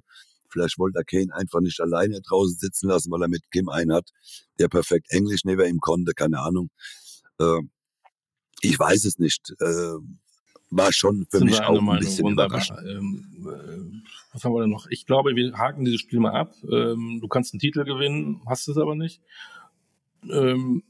[0.50, 3.92] vielleicht wollte er Kane einfach nicht alleine draußen sitzen lassen, weil er mit Kim einen
[3.92, 4.10] hat,
[4.60, 6.70] der perfekt Englisch neben ihm konnte, keine Ahnung.
[8.64, 9.54] Ich weiß es nicht.
[9.60, 9.98] Äh,
[10.76, 12.62] war schon für Sind mich auch ein bisschen Wunderbar.
[12.84, 14.88] Ähm, äh, was haben wir denn noch?
[14.90, 16.56] Ich glaube, wir haken dieses Spiel mal ab.
[16.64, 19.22] Ähm, du kannst einen Titel gewinnen, hast es aber nicht.
[20.30, 20.84] Ähm,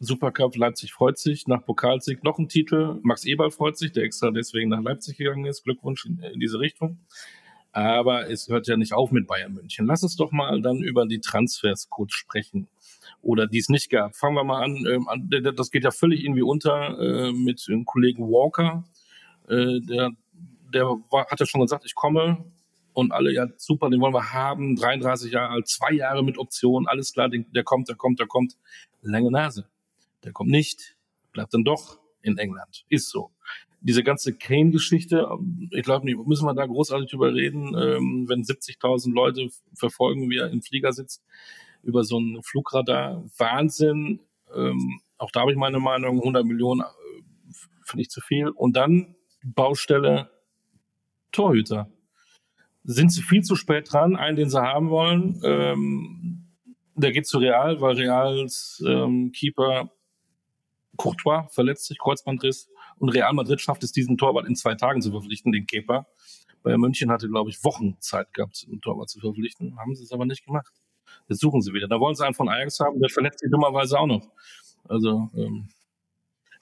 [0.00, 2.98] Supercup, Leipzig freut sich, nach Pokalsieg noch ein Titel.
[3.02, 5.64] Max Eberl freut sich, der extra deswegen nach Leipzig gegangen ist.
[5.64, 6.98] Glückwunsch in, in diese Richtung.
[7.72, 9.86] Aber es hört ja nicht auf mit Bayern München.
[9.86, 12.68] Lass uns doch mal dann über die Transfers kurz sprechen.
[13.22, 14.16] Oder die es nicht gab.
[14.16, 14.84] Fangen wir mal an.
[14.86, 15.06] Ähm,
[15.54, 18.84] das geht ja völlig irgendwie unter äh, mit dem Kollegen Walker.
[19.48, 20.12] Äh, der
[20.72, 22.44] der war, hat ja schon gesagt, ich komme.
[22.92, 24.74] Und alle, ja, super, den wollen wir haben.
[24.74, 28.56] 33 Jahre alt, zwei Jahre mit Option, alles klar, der kommt, der kommt, der kommt.
[29.02, 29.68] Lange Nase.
[30.24, 30.96] Der kommt nicht,
[31.32, 32.84] bleibt dann doch in England.
[32.88, 33.30] Ist so
[33.80, 35.28] diese ganze Kane-Geschichte,
[35.70, 40.38] ich glaube nicht, müssen wir da großartig drüber reden, ähm, wenn 70.000 Leute verfolgen, wie
[40.38, 41.22] er im Flieger sitzt,
[41.82, 43.24] über so ein Flugradar.
[43.36, 44.20] Wahnsinn.
[44.54, 47.52] Ähm, auch da habe ich meine Meinung, 100 Millionen äh,
[47.84, 48.48] finde ich zu viel.
[48.48, 50.30] Und dann Baustelle
[51.32, 51.90] Torhüter.
[52.84, 55.40] Sind sie viel zu spät dran, einen, den sie haben wollen.
[55.44, 56.48] Ähm,
[56.94, 59.90] der geht zu Real, weil Reals ähm, Keeper
[60.96, 62.68] Courtois verletzt sich, Kreuzbandriss.
[62.96, 66.06] Und Real Madrid schafft es, diesen Torwart in zwei Tagen zu verpflichten, den Kepa.
[66.62, 69.78] Bayern München hatte, glaube ich, Wochen Zeit gehabt, einen Torwart zu verpflichten.
[69.78, 70.72] Haben sie es aber nicht gemacht.
[71.28, 71.88] Jetzt suchen sie wieder.
[71.88, 74.28] Da wollen sie einen von Ajax haben, der verletzt sich dummerweise auch noch.
[74.84, 75.68] Also, ähm,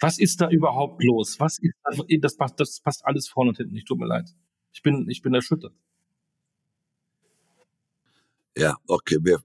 [0.00, 1.40] was ist da überhaupt los?
[1.40, 3.86] Was ist da, das, passt, das passt alles vorne und hinten nicht.
[3.86, 4.28] Tut mir leid.
[4.72, 5.72] Ich bin, ich bin erschüttert.
[8.56, 9.40] Ja, okay, wir,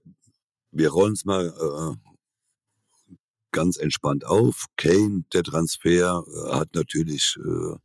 [0.70, 2.12] wir rollen es mal äh,
[3.52, 4.66] ganz entspannt auf.
[4.76, 7.76] Kane, der Transfer, äh, hat natürlich äh,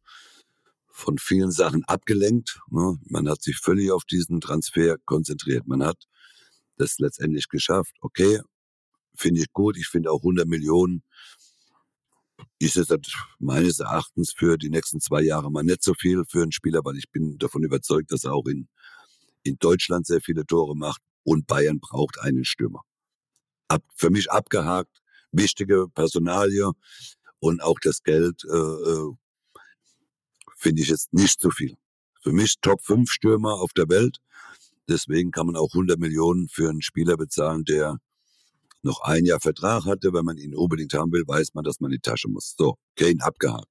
[0.90, 2.60] von vielen Sachen abgelenkt.
[2.70, 2.98] Ne?
[3.06, 5.68] Man hat sich völlig auf diesen Transfer konzentriert.
[5.68, 6.08] Man hat
[6.78, 7.96] das letztendlich geschafft.
[8.02, 8.40] Okay,
[9.16, 9.78] finde ich gut.
[9.78, 11.04] Ich finde auch 100 Millionen
[12.60, 12.88] ist es
[13.40, 16.98] meines Erachtens für die nächsten zwei Jahre mal nicht so viel für einen Spieler, weil
[16.98, 18.68] ich bin davon überzeugt, dass er auch in,
[19.44, 22.82] in Deutschland sehr viele Tore macht und Bayern braucht einen Stürmer.
[23.68, 25.02] Ab, für mich abgehakt
[25.32, 26.72] wichtige Personalie
[27.40, 29.12] und auch das Geld äh, äh,
[30.56, 31.76] finde ich jetzt nicht so viel.
[32.22, 34.18] Für mich Top 5 Stürmer auf der Welt.
[34.88, 37.98] Deswegen kann man auch 100 Millionen für einen Spieler bezahlen, der
[38.84, 40.14] noch ein Jahr Vertrag hatte.
[40.14, 42.56] Wenn man ihn unbedingt haben will, weiß man, dass man in die Tasche muss.
[42.58, 43.68] So, Kane abgehakt.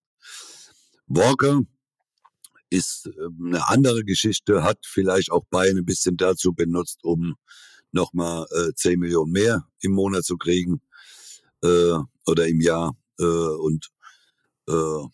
[1.07, 1.63] Walker
[2.71, 7.37] ist ähm, eine andere Geschichte, hat vielleicht auch Bayern ein bisschen dazu benutzt, um
[7.93, 10.81] nochmal äh, 10 Millionen mehr im Monat zu kriegen
[11.63, 12.97] äh, oder im Jahr.
[13.19, 13.89] Äh, und
[14.69, 15.05] äh,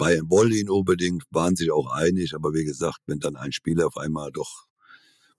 [0.00, 3.86] Bayern wollte ihn unbedingt, waren sich auch einig, aber wie gesagt, wenn dann ein Spieler
[3.86, 4.66] auf einmal doch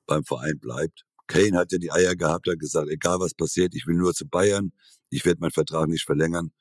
[0.06, 1.04] beim Verein bleibt.
[1.26, 4.28] Kane hat ja die Eier gehabt, hat gesagt, egal was passiert, ich will nur zu
[4.28, 4.72] Bayern,
[5.10, 6.52] ich werde meinen Vertrag nicht verlängern.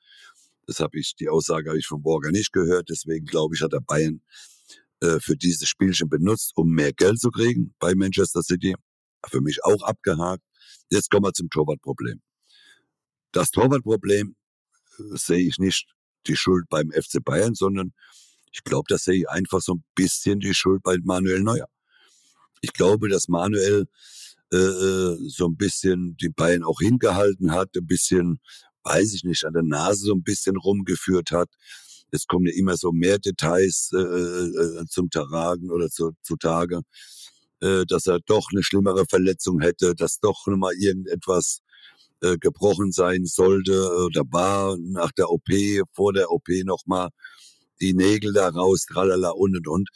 [0.65, 3.73] Das habe ich, die Aussage habe ich von Borger nicht gehört, deswegen glaube ich, hat
[3.73, 4.23] er Bayern
[5.01, 8.73] äh, für dieses Spielchen benutzt, um mehr Geld zu kriegen bei Manchester City.
[9.27, 10.41] Für mich auch abgehakt.
[10.89, 12.19] Jetzt kommen wir zum Torwartproblem.
[13.31, 14.35] Das Torwartproblem
[14.97, 15.93] äh, sehe ich nicht
[16.27, 17.93] die Schuld beim FC Bayern, sondern
[18.51, 21.67] ich glaube, das sehe ich einfach so ein bisschen die Schuld bei Manuel Neuer.
[22.61, 23.87] Ich glaube, dass Manuel
[24.53, 28.39] äh, äh, so ein bisschen die Bayern auch hingehalten hat, ein bisschen,
[28.83, 31.49] weiß ich nicht, an der Nase so ein bisschen rumgeführt hat.
[32.11, 36.81] Es kommen ja immer so mehr Details äh, äh, zum Tragen oder zu, zu Tage,
[37.61, 41.61] äh, dass er doch eine schlimmere Verletzung hätte, dass doch nochmal irgendetwas
[42.21, 45.49] äh, gebrochen sein sollte oder war nach der OP,
[45.93, 47.09] vor der OP nochmal
[47.81, 49.89] die Nägel da raus, tralala und und und.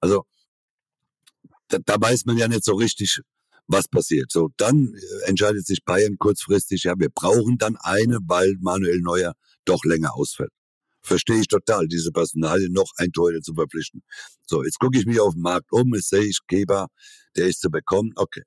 [0.00, 0.24] Also
[1.68, 3.20] da, da weiß man ja nicht so richtig,
[3.66, 4.30] was passiert.
[4.30, 9.34] So, dann äh, entscheidet sich Bayern kurzfristig, ja, wir brauchen dann eine, weil Manuel Neuer
[9.64, 10.50] doch länger ausfällt.
[11.02, 14.02] Verstehe ich total, diese Personalie noch ein Torhüter zu verpflichten.
[14.46, 16.86] So, jetzt gucke ich mich auf den Markt um, jetzt sehe ich Geber,
[17.36, 18.12] der ist zu bekommen.
[18.14, 18.42] Okay,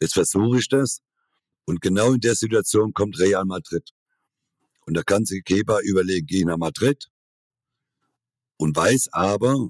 [0.00, 1.00] jetzt versuche ich das.
[1.68, 3.90] Und genau in der Situation kommt Real Madrid.
[4.86, 7.10] Und da kann sich Kepa überlegen, gehe ich nach Madrid
[8.56, 9.68] und weiß aber,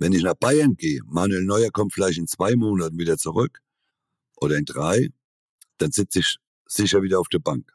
[0.00, 3.60] wenn ich nach Bayern gehe, Manuel Neuer kommt vielleicht in zwei Monaten wieder zurück
[4.40, 5.10] oder in drei,
[5.76, 7.72] dann sitze ich sicher wieder auf der Bank.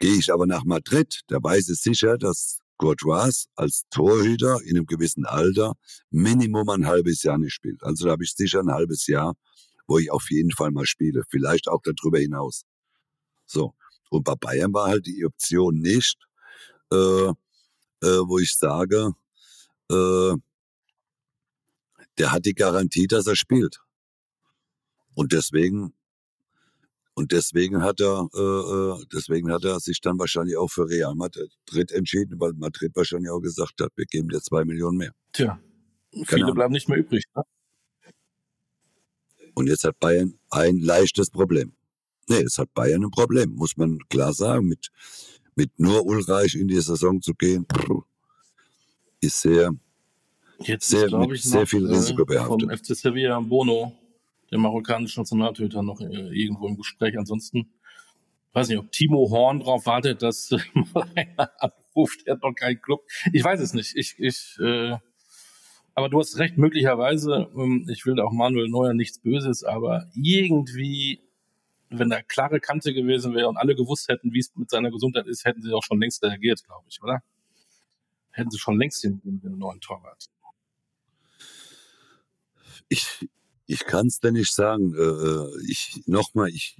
[0.00, 4.86] Gehe ich aber nach Madrid, da weiß es sicher, dass Courtois als Torhüter in einem
[4.86, 5.74] gewissen Alter
[6.10, 7.84] Minimum ein halbes Jahr nicht spielt.
[7.84, 9.36] Also da habe ich sicher ein halbes Jahr
[9.86, 11.22] wo ich auf jeden Fall mal spiele.
[11.28, 12.64] Vielleicht auch darüber hinaus.
[13.46, 13.74] So.
[14.10, 16.18] Und bei Bayern war halt die Option nicht,
[16.92, 17.32] äh, äh,
[18.00, 19.12] wo ich sage,
[19.90, 20.34] äh,
[22.18, 23.78] der hat die Garantie, dass er spielt.
[25.14, 25.92] Und deswegen
[27.18, 31.14] und deswegen hat er, äh, äh, deswegen hat er sich dann wahrscheinlich auch für Real
[31.14, 35.12] Madrid entschieden, weil Madrid wahrscheinlich auch gesagt hat, wir geben dir zwei Millionen mehr.
[35.32, 35.58] Tja,
[36.26, 37.24] viele bleiben nicht mehr übrig.
[37.34, 37.42] Ne?
[39.56, 41.72] Und jetzt hat Bayern ein leichtes Problem.
[42.28, 44.68] Nee, das hat Bayern ein Problem, muss man klar sagen.
[44.68, 44.90] Mit,
[45.54, 47.66] mit nur Ulreich in die Saison zu gehen,
[49.20, 49.72] ist sehr,
[50.58, 52.80] Jetzt sehr, ist, ich, sehr viel Risiko äh, vom behaftet.
[52.80, 53.92] FC Sevilla Bono,
[54.50, 57.18] der marokkanische Nationaltöter, noch äh, irgendwo im Gespräch.
[57.18, 57.70] Ansonsten
[58.52, 60.50] weiß nicht, ob Timo Horn darauf wartet, dass
[60.94, 63.06] mal einer abruft, der hat noch keinen Club.
[63.32, 63.96] Ich weiß es nicht.
[63.96, 64.98] Ich, ich, äh,
[65.96, 71.22] aber du hast recht, möglicherweise, ähm, ich will auch Manuel Neuer nichts Böses, aber irgendwie,
[71.88, 75.26] wenn da klare Kante gewesen wäre und alle gewusst hätten, wie es mit seiner Gesundheit
[75.26, 77.22] ist, hätten sie auch schon längst reagiert, glaube ich, oder?
[78.30, 80.26] Hätten sie schon längst den, den neuen Torwart.
[82.88, 83.26] Ich,
[83.64, 84.94] ich kann es dir nicht sagen.
[84.94, 86.76] Äh, ich nochmal, ich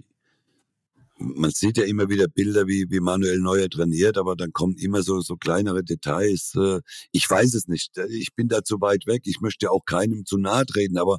[1.19, 5.03] man sieht ja immer wieder Bilder, wie, wie Manuel Neuer trainiert, aber dann kommen immer
[5.03, 6.55] so, so kleinere Details.
[6.57, 6.81] Äh,
[7.13, 7.97] Ich weiß es nicht.
[8.11, 9.23] Ich bin da zu weit weg.
[9.25, 11.19] Ich möchte auch keinem zu nahe treten, aber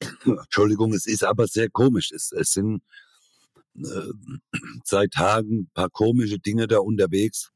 [0.24, 2.10] Entschuldigung, es ist aber sehr komisch.
[2.12, 2.82] Es, es sind
[3.76, 4.10] äh,
[4.84, 7.50] seit Tagen ein paar komische Dinge da unterwegs.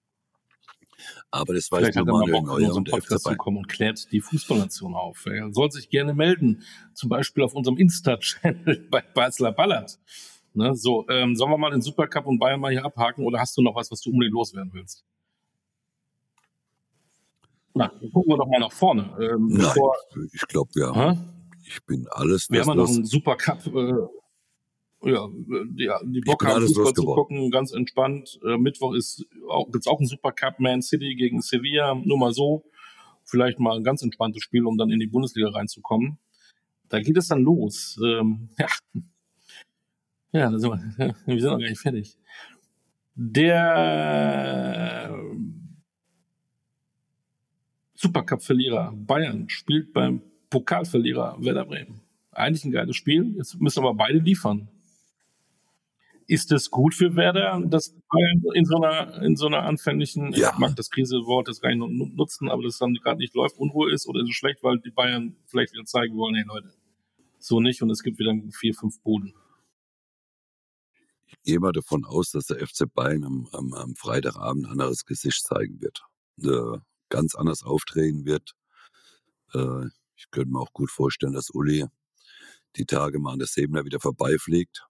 [1.30, 3.46] Aber das weiß Vielleicht nur hat er mal Manuel Neuer unseren und der FC Podcast
[3.46, 5.26] und klärt die Fußballnation auf.
[5.26, 6.62] Er soll sich gerne melden,
[6.94, 9.98] zum Beispiel auf unserem Insta-Channel bei Basler Ballert.
[10.56, 13.58] Ne, so, ähm, sollen wir mal den Supercup und Bayern mal hier abhaken oder hast
[13.58, 15.04] du noch was, was du unbedingt loswerden willst?
[17.74, 19.02] Na, dann gucken wir doch mal nach vorne.
[19.20, 19.94] Ähm, Nein, bevor,
[20.32, 21.18] ich glaube, ja, Hä?
[21.62, 23.66] ich bin alles, wir haben ja noch einen Supercup.
[23.66, 28.40] Äh, ja, die, die Bock haben, alles Fußball zu gucken, ganz entspannt.
[28.42, 32.64] Äh, Mittwoch ist auch, gibt's auch einen Supercup, Man City gegen Sevilla, nur mal so.
[33.24, 36.16] Vielleicht mal ein ganz entspanntes Spiel, um dann in die Bundesliga reinzukommen.
[36.88, 38.00] Da geht es dann los.
[38.02, 38.68] Ähm, ja.
[40.32, 42.16] Ja, sind wir, wir sind noch gar nicht fertig.
[43.14, 45.10] Der
[47.94, 50.20] Supercup-Verlierer Bayern spielt beim
[50.50, 52.00] Pokalverlierer Werder Bremen.
[52.32, 53.34] Eigentlich ein geiles Spiel.
[53.36, 54.68] Jetzt müssen aber beide liefern.
[56.28, 60.50] Ist es gut für Werder, dass Bayern in so einer, in so einer anfänglichen, Ja.
[60.52, 63.56] ich mag das Krisewort das gar nicht nu- nutzen, aber das dann gerade nicht läuft,
[63.58, 66.72] Unruhe ist oder ist es schlecht, weil die Bayern vielleicht wieder zeigen wollen, hey Leute,
[67.38, 69.34] so nicht und es gibt wieder vier, fünf Boden.
[71.26, 75.04] Ich gehe mal davon aus, dass der FC Bayern am, am, am Freitagabend ein anderes
[75.04, 76.02] Gesicht zeigen wird.
[76.42, 78.52] Äh, ganz anders auftreten wird.
[79.54, 81.86] Äh, ich könnte mir auch gut vorstellen, dass Uli
[82.76, 84.86] die Tage mal an der Sebener wieder vorbeifliegt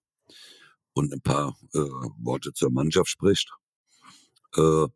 [0.93, 1.79] und ein paar äh,
[2.19, 3.53] Worte zur Mannschaft spricht.
[4.57, 4.87] Äh,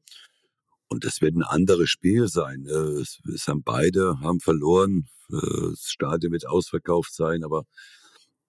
[0.88, 2.66] und das wird ein anderes Spiel sein.
[2.66, 5.08] Äh, es, es haben beide haben verloren.
[5.30, 7.64] Äh, das Stadion wird ausverkauft sein, aber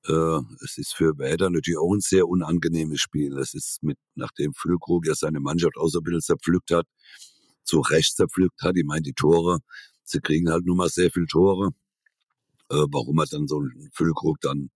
[0.03, 3.37] es ist für Werder natürlich auch ein sehr unangenehmes Spiel.
[3.37, 6.87] Es ist mit, nachdem Füllkrug ja seine Mannschaft auch so ein bisschen zerpflückt hat,
[7.63, 8.75] zu Recht zerpflückt hat.
[8.77, 9.59] Ich meine, die Tore,
[10.03, 11.69] sie kriegen halt nun mal sehr viele Tore.
[12.69, 14.69] Äh, warum er dann so einen Füllkrug dann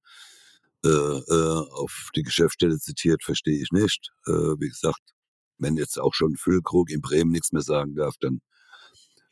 [0.84, 4.12] äh, äh, auf die Geschäftsstelle zitiert, verstehe ich nicht.
[4.28, 5.02] Äh, wie gesagt,
[5.58, 8.42] wenn jetzt auch schon Füllkrug in Bremen nichts mehr sagen darf, dann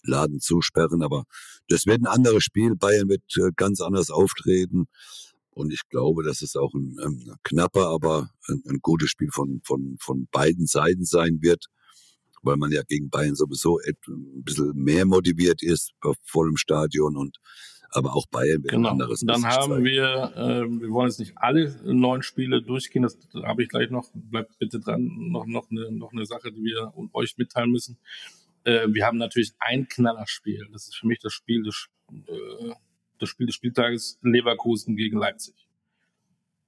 [0.03, 1.03] Laden zusperren.
[1.03, 1.25] Aber
[1.67, 2.75] das wird ein anderes Spiel.
[2.75, 4.87] Bayern wird äh, ganz anders auftreten.
[5.53, 9.61] Und ich glaube, dass es auch ein, ein knapper, aber ein, ein gutes Spiel von,
[9.63, 11.65] von, von beiden Seiten sein wird,
[12.41, 17.37] weil man ja gegen Bayern sowieso ein bisschen mehr motiviert ist auf vollem Stadion und
[17.95, 18.89] aber auch Bayern wird ein Genau.
[18.89, 19.85] anderes Dann haben zeigen.
[19.85, 24.09] wir, äh, wir wollen jetzt nicht alle neun Spiele durchgehen, das habe ich gleich noch,
[24.15, 27.99] bleibt bitte dran, noch, noch, eine, noch eine Sache, die wir euch mitteilen müssen.
[28.63, 30.67] Äh, wir haben natürlich ein Knallerspiel.
[30.71, 32.71] Das ist für mich das Spiel des, äh,
[33.19, 35.55] das Spiel des Spieltages Leverkusen gegen Leipzig.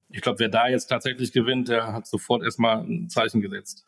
[0.08, 3.84] Ich glaube, wer da jetzt tatsächlich gewinnt, der hat sofort erstmal ein Zeichen gesetzt.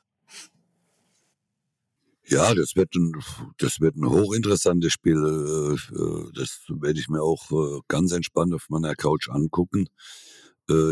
[2.26, 3.12] Ja, das wird ein,
[3.56, 5.16] das wird ein hochinteressantes Spiel.
[5.16, 9.86] äh, äh, Das werde ich mir auch äh, ganz entspannt auf meiner Couch angucken.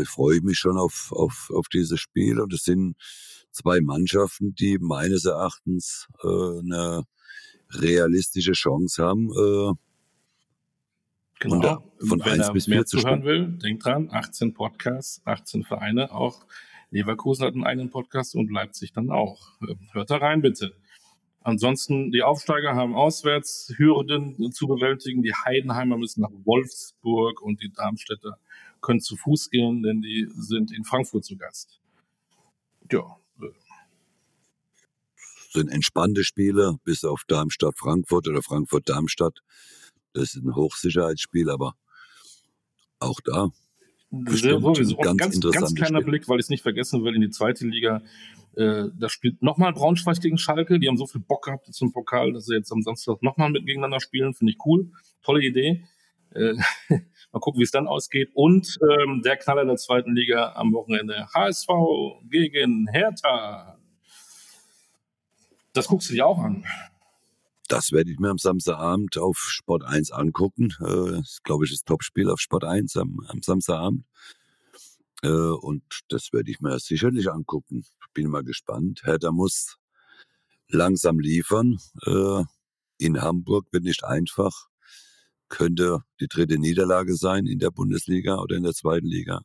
[0.01, 2.39] Ich freue mich schon auf, auf, auf dieses Spiel.
[2.39, 2.95] Und es sind
[3.51, 7.03] zwei Mannschaften, die meines Erachtens eine
[7.69, 9.29] realistische Chance haben.
[11.39, 11.55] Äh, Genau.
[11.55, 13.51] Und da von Und wer 1 da bis mehr 4 zu zuhören spielen.
[13.51, 16.45] will, denkt dran, 18 Podcasts, 18 Vereine, auch
[16.89, 19.51] Leverkusen hat einen eigenen Podcast und Leipzig dann auch.
[19.61, 20.73] Ähm, Hört da rein, bitte.
[21.41, 25.23] Ansonsten, die Aufsteiger haben auswärts Hürden zu bewältigen.
[25.23, 28.37] Die Heidenheimer müssen nach Wolfsburg und die Darmstädter
[28.81, 31.79] können zu Fuß gehen, denn die sind in Frankfurt zu Gast.
[32.91, 33.47] Ja, äh,
[35.51, 39.41] sind entspannte Spiele, bis auf Darmstadt-Frankfurt oder Frankfurt-Darmstadt.
[40.13, 41.73] Das ist ein Hochsicherheitsspiel, aber
[42.99, 43.49] auch da
[44.09, 44.97] Bestimmt sowieso.
[44.99, 46.11] ein ganz ganz, ganz kleiner Spiel.
[46.11, 48.01] Blick, weil ich es nicht vergessen will, in die zweite Liga.
[48.55, 50.79] Äh, da spielt nochmal Braunschweig gegen Schalke.
[50.79, 53.65] Die haben so viel Bock gehabt zum Pokal, dass sie jetzt am Samstag nochmal mit
[53.65, 54.33] gegeneinander spielen.
[54.33, 54.91] Finde ich cool.
[55.21, 55.83] Tolle Idee.
[56.33, 56.53] Äh,
[57.33, 58.31] Mal gucken, wie es dann ausgeht.
[58.33, 61.27] Und ähm, der Knaller der zweiten Liga am Wochenende.
[61.33, 61.67] HSV
[62.29, 63.77] gegen Hertha.
[65.73, 66.63] Das guckst du dir auch an.
[67.67, 70.69] Das werde ich mir am Samstagabend auf Sport 1 angucken.
[70.79, 74.05] Äh, glaube ich, das Topspiel auf Sport 1 am, am Samstagabend.
[75.21, 77.85] Äh, und das werde ich mir sicherlich angucken.
[78.13, 79.01] Bin mal gespannt.
[79.03, 79.77] Hertha muss
[80.69, 81.77] langsam liefern.
[82.05, 82.43] Äh,
[82.99, 84.67] in Hamburg wird nicht einfach.
[85.49, 89.41] Könnte die dritte Niederlage sein in der Bundesliga oder in der zweiten Liga.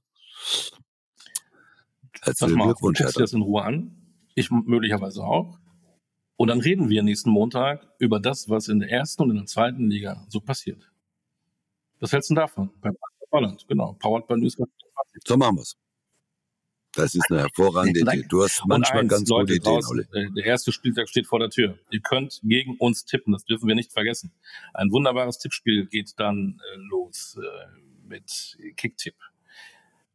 [2.22, 3.20] Herzlichen Glückwunsch, Hertha.
[3.20, 3.96] das in Ruhe an.
[4.34, 5.58] Ich möglicherweise auch.
[6.42, 9.46] Und dann reden wir nächsten Montag über das, was in der ersten und in der
[9.46, 10.90] zweiten Liga so passiert.
[12.00, 12.68] Was hältst du davon?
[12.80, 12.96] Beim
[13.30, 13.92] Holland, genau.
[14.00, 14.56] Powered by News.
[15.24, 15.76] So machen wir's.
[16.94, 18.26] Das ist eine hervorragende Idee.
[18.28, 20.02] Du hast manchmal eins, ganz Leute gute Ideen, Olli.
[20.14, 21.78] Äh, der erste Spieltag steht vor der Tür.
[21.92, 24.32] Ihr könnt gegen uns tippen, das dürfen wir nicht vergessen.
[24.74, 29.14] Ein wunderbares Tippspiel geht dann äh, los äh, mit Kicktipp.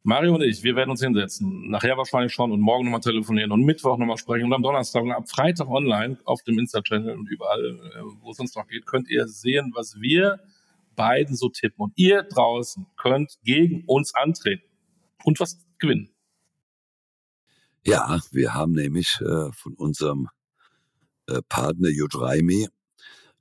[0.08, 3.62] Mario und ich, wir werden uns hinsetzen, nachher wahrscheinlich schon und morgen nochmal telefonieren und
[3.62, 7.62] Mittwoch nochmal sprechen und am Donnerstag und ab Freitag online auf dem Insta-Channel und überall,
[7.62, 10.40] äh, wo es uns noch geht, könnt ihr sehen, was wir
[10.96, 11.82] beiden so tippen.
[11.82, 14.64] Und ihr draußen könnt gegen uns antreten
[15.24, 16.08] und was gewinnen.
[17.84, 20.30] Ja, wir haben nämlich äh, von unserem
[21.26, 22.68] äh, Partner Judraimi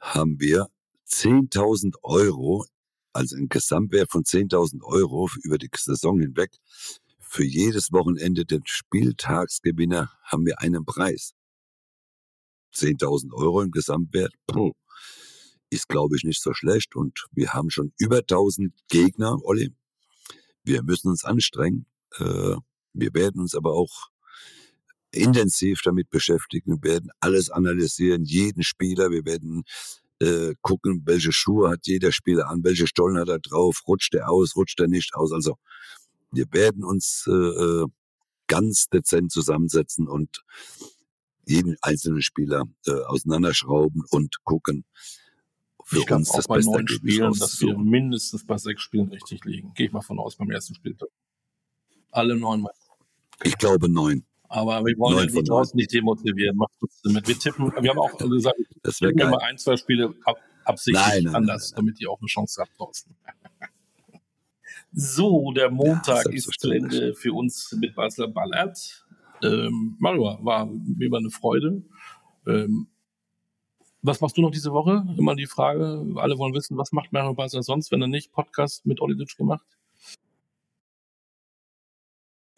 [0.01, 0.67] haben wir
[1.07, 2.65] 10.000 Euro,
[3.17, 6.51] also ein Gesamtwert von 10.000 Euro über die Saison hinweg.
[7.19, 11.33] Für jedes Wochenende den Spieltagsgewinner haben wir einen Preis.
[12.73, 14.33] 10.000 Euro im Gesamtwert.
[14.47, 14.73] Puh
[15.69, 16.95] ist, glaube ich, nicht so schlecht.
[16.95, 19.73] Und wir haben schon über 1000 Gegner, Olli.
[20.63, 21.85] Wir müssen uns anstrengen.
[22.17, 22.55] Äh,
[22.93, 24.09] wir werden uns aber auch
[25.11, 29.09] intensiv damit beschäftigen, wir werden alles analysieren, jeden Spieler.
[29.09, 29.63] Wir werden
[30.19, 34.29] äh, gucken, welche Schuhe hat jeder Spieler an, welche Stollen hat er drauf, rutscht er
[34.29, 35.31] aus, rutscht er nicht aus.
[35.31, 35.57] Also
[36.31, 37.85] wir werden uns äh, äh
[38.47, 40.41] ganz dezent zusammensetzen und
[41.45, 44.85] jeden einzelnen Spieler äh, auseinanderschrauben und gucken,
[45.83, 49.73] für ich uns das bei neun Spielen, dass wir mindestens bei sechs Spielen richtig liegen.
[49.73, 51.09] Gehe ich mal von aus beim ersten Spieltag.
[52.11, 52.73] Alle neun Mal.
[53.43, 54.25] Ich glaube neun.
[54.49, 56.55] Aber wir wollen ja die draußen nicht demotivieren.
[56.55, 57.27] Macht trotzdem mit.
[57.27, 61.05] Wir tippen, wir haben auch gesagt, das wir tippen immer ein, zwei Spiele ab, absichtlich
[61.05, 63.15] nein, nein, anders, nein, damit ihr auch eine Chance habt draußen.
[64.93, 69.05] so, der Montag ja, ist zu Ende für uns mit Basler Ballert.
[69.43, 71.83] Ähm, Mario, war mir immer eine Freude.
[72.47, 72.87] Ähm,
[74.01, 75.05] was machst du noch diese Woche?
[75.17, 78.85] Immer die Frage, alle wollen wissen, was macht Mario Basler sonst, wenn er nicht Podcast
[78.85, 79.76] mit Olli Ditsch gemacht?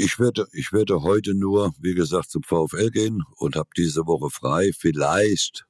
[0.02, 4.30] Ich werde, ich werde heute nur, wie gesagt, zum VfL gehen und habe diese Woche
[4.30, 4.72] frei.
[4.74, 5.66] Vielleicht,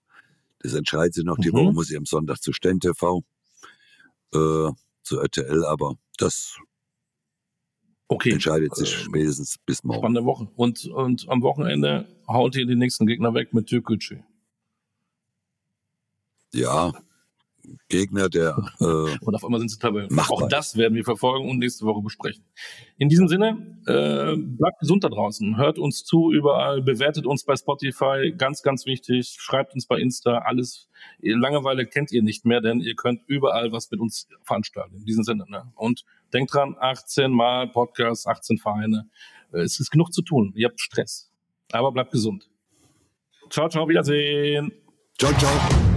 [0.59, 1.55] das entscheidet sich noch, die mhm.
[1.55, 3.23] Woche muss ich am Sonntag zu Sten TV,
[4.35, 4.69] äh,
[5.01, 6.59] zu RTL, aber das
[8.07, 8.33] okay.
[8.33, 10.01] entscheidet sich äh, spätestens bis morgen.
[10.01, 10.47] Spannende Woche.
[10.55, 14.21] Und, und am Wochenende haut ihr die nächsten Gegner weg mit Türkgücü.
[16.53, 16.93] Ja,
[17.87, 18.55] Gegner, der.
[18.79, 20.09] Äh, und auf einmal sind sie Tabellen.
[20.17, 22.43] Auch das werden wir verfolgen und nächste Woche besprechen.
[22.97, 25.57] In diesem Sinne, äh, bleibt gesund da draußen.
[25.57, 29.35] Hört uns zu überall, bewertet uns bei Spotify, ganz, ganz wichtig.
[29.39, 30.89] Schreibt uns bei Insta, alles.
[31.21, 34.97] Langeweile kennt ihr nicht mehr, denn ihr könnt überall was mit uns veranstalten.
[34.97, 35.45] In diesem Sinne.
[35.47, 35.71] Ne?
[35.75, 36.03] Und
[36.33, 39.09] denkt dran, 18 Mal Podcast, 18 Vereine.
[39.53, 40.53] Äh, es ist genug zu tun.
[40.55, 41.31] Ihr habt Stress.
[41.71, 42.49] Aber bleibt gesund.
[43.49, 44.71] Ciao, ciao, Wiedersehen.
[45.17, 45.88] Ciao, ciao.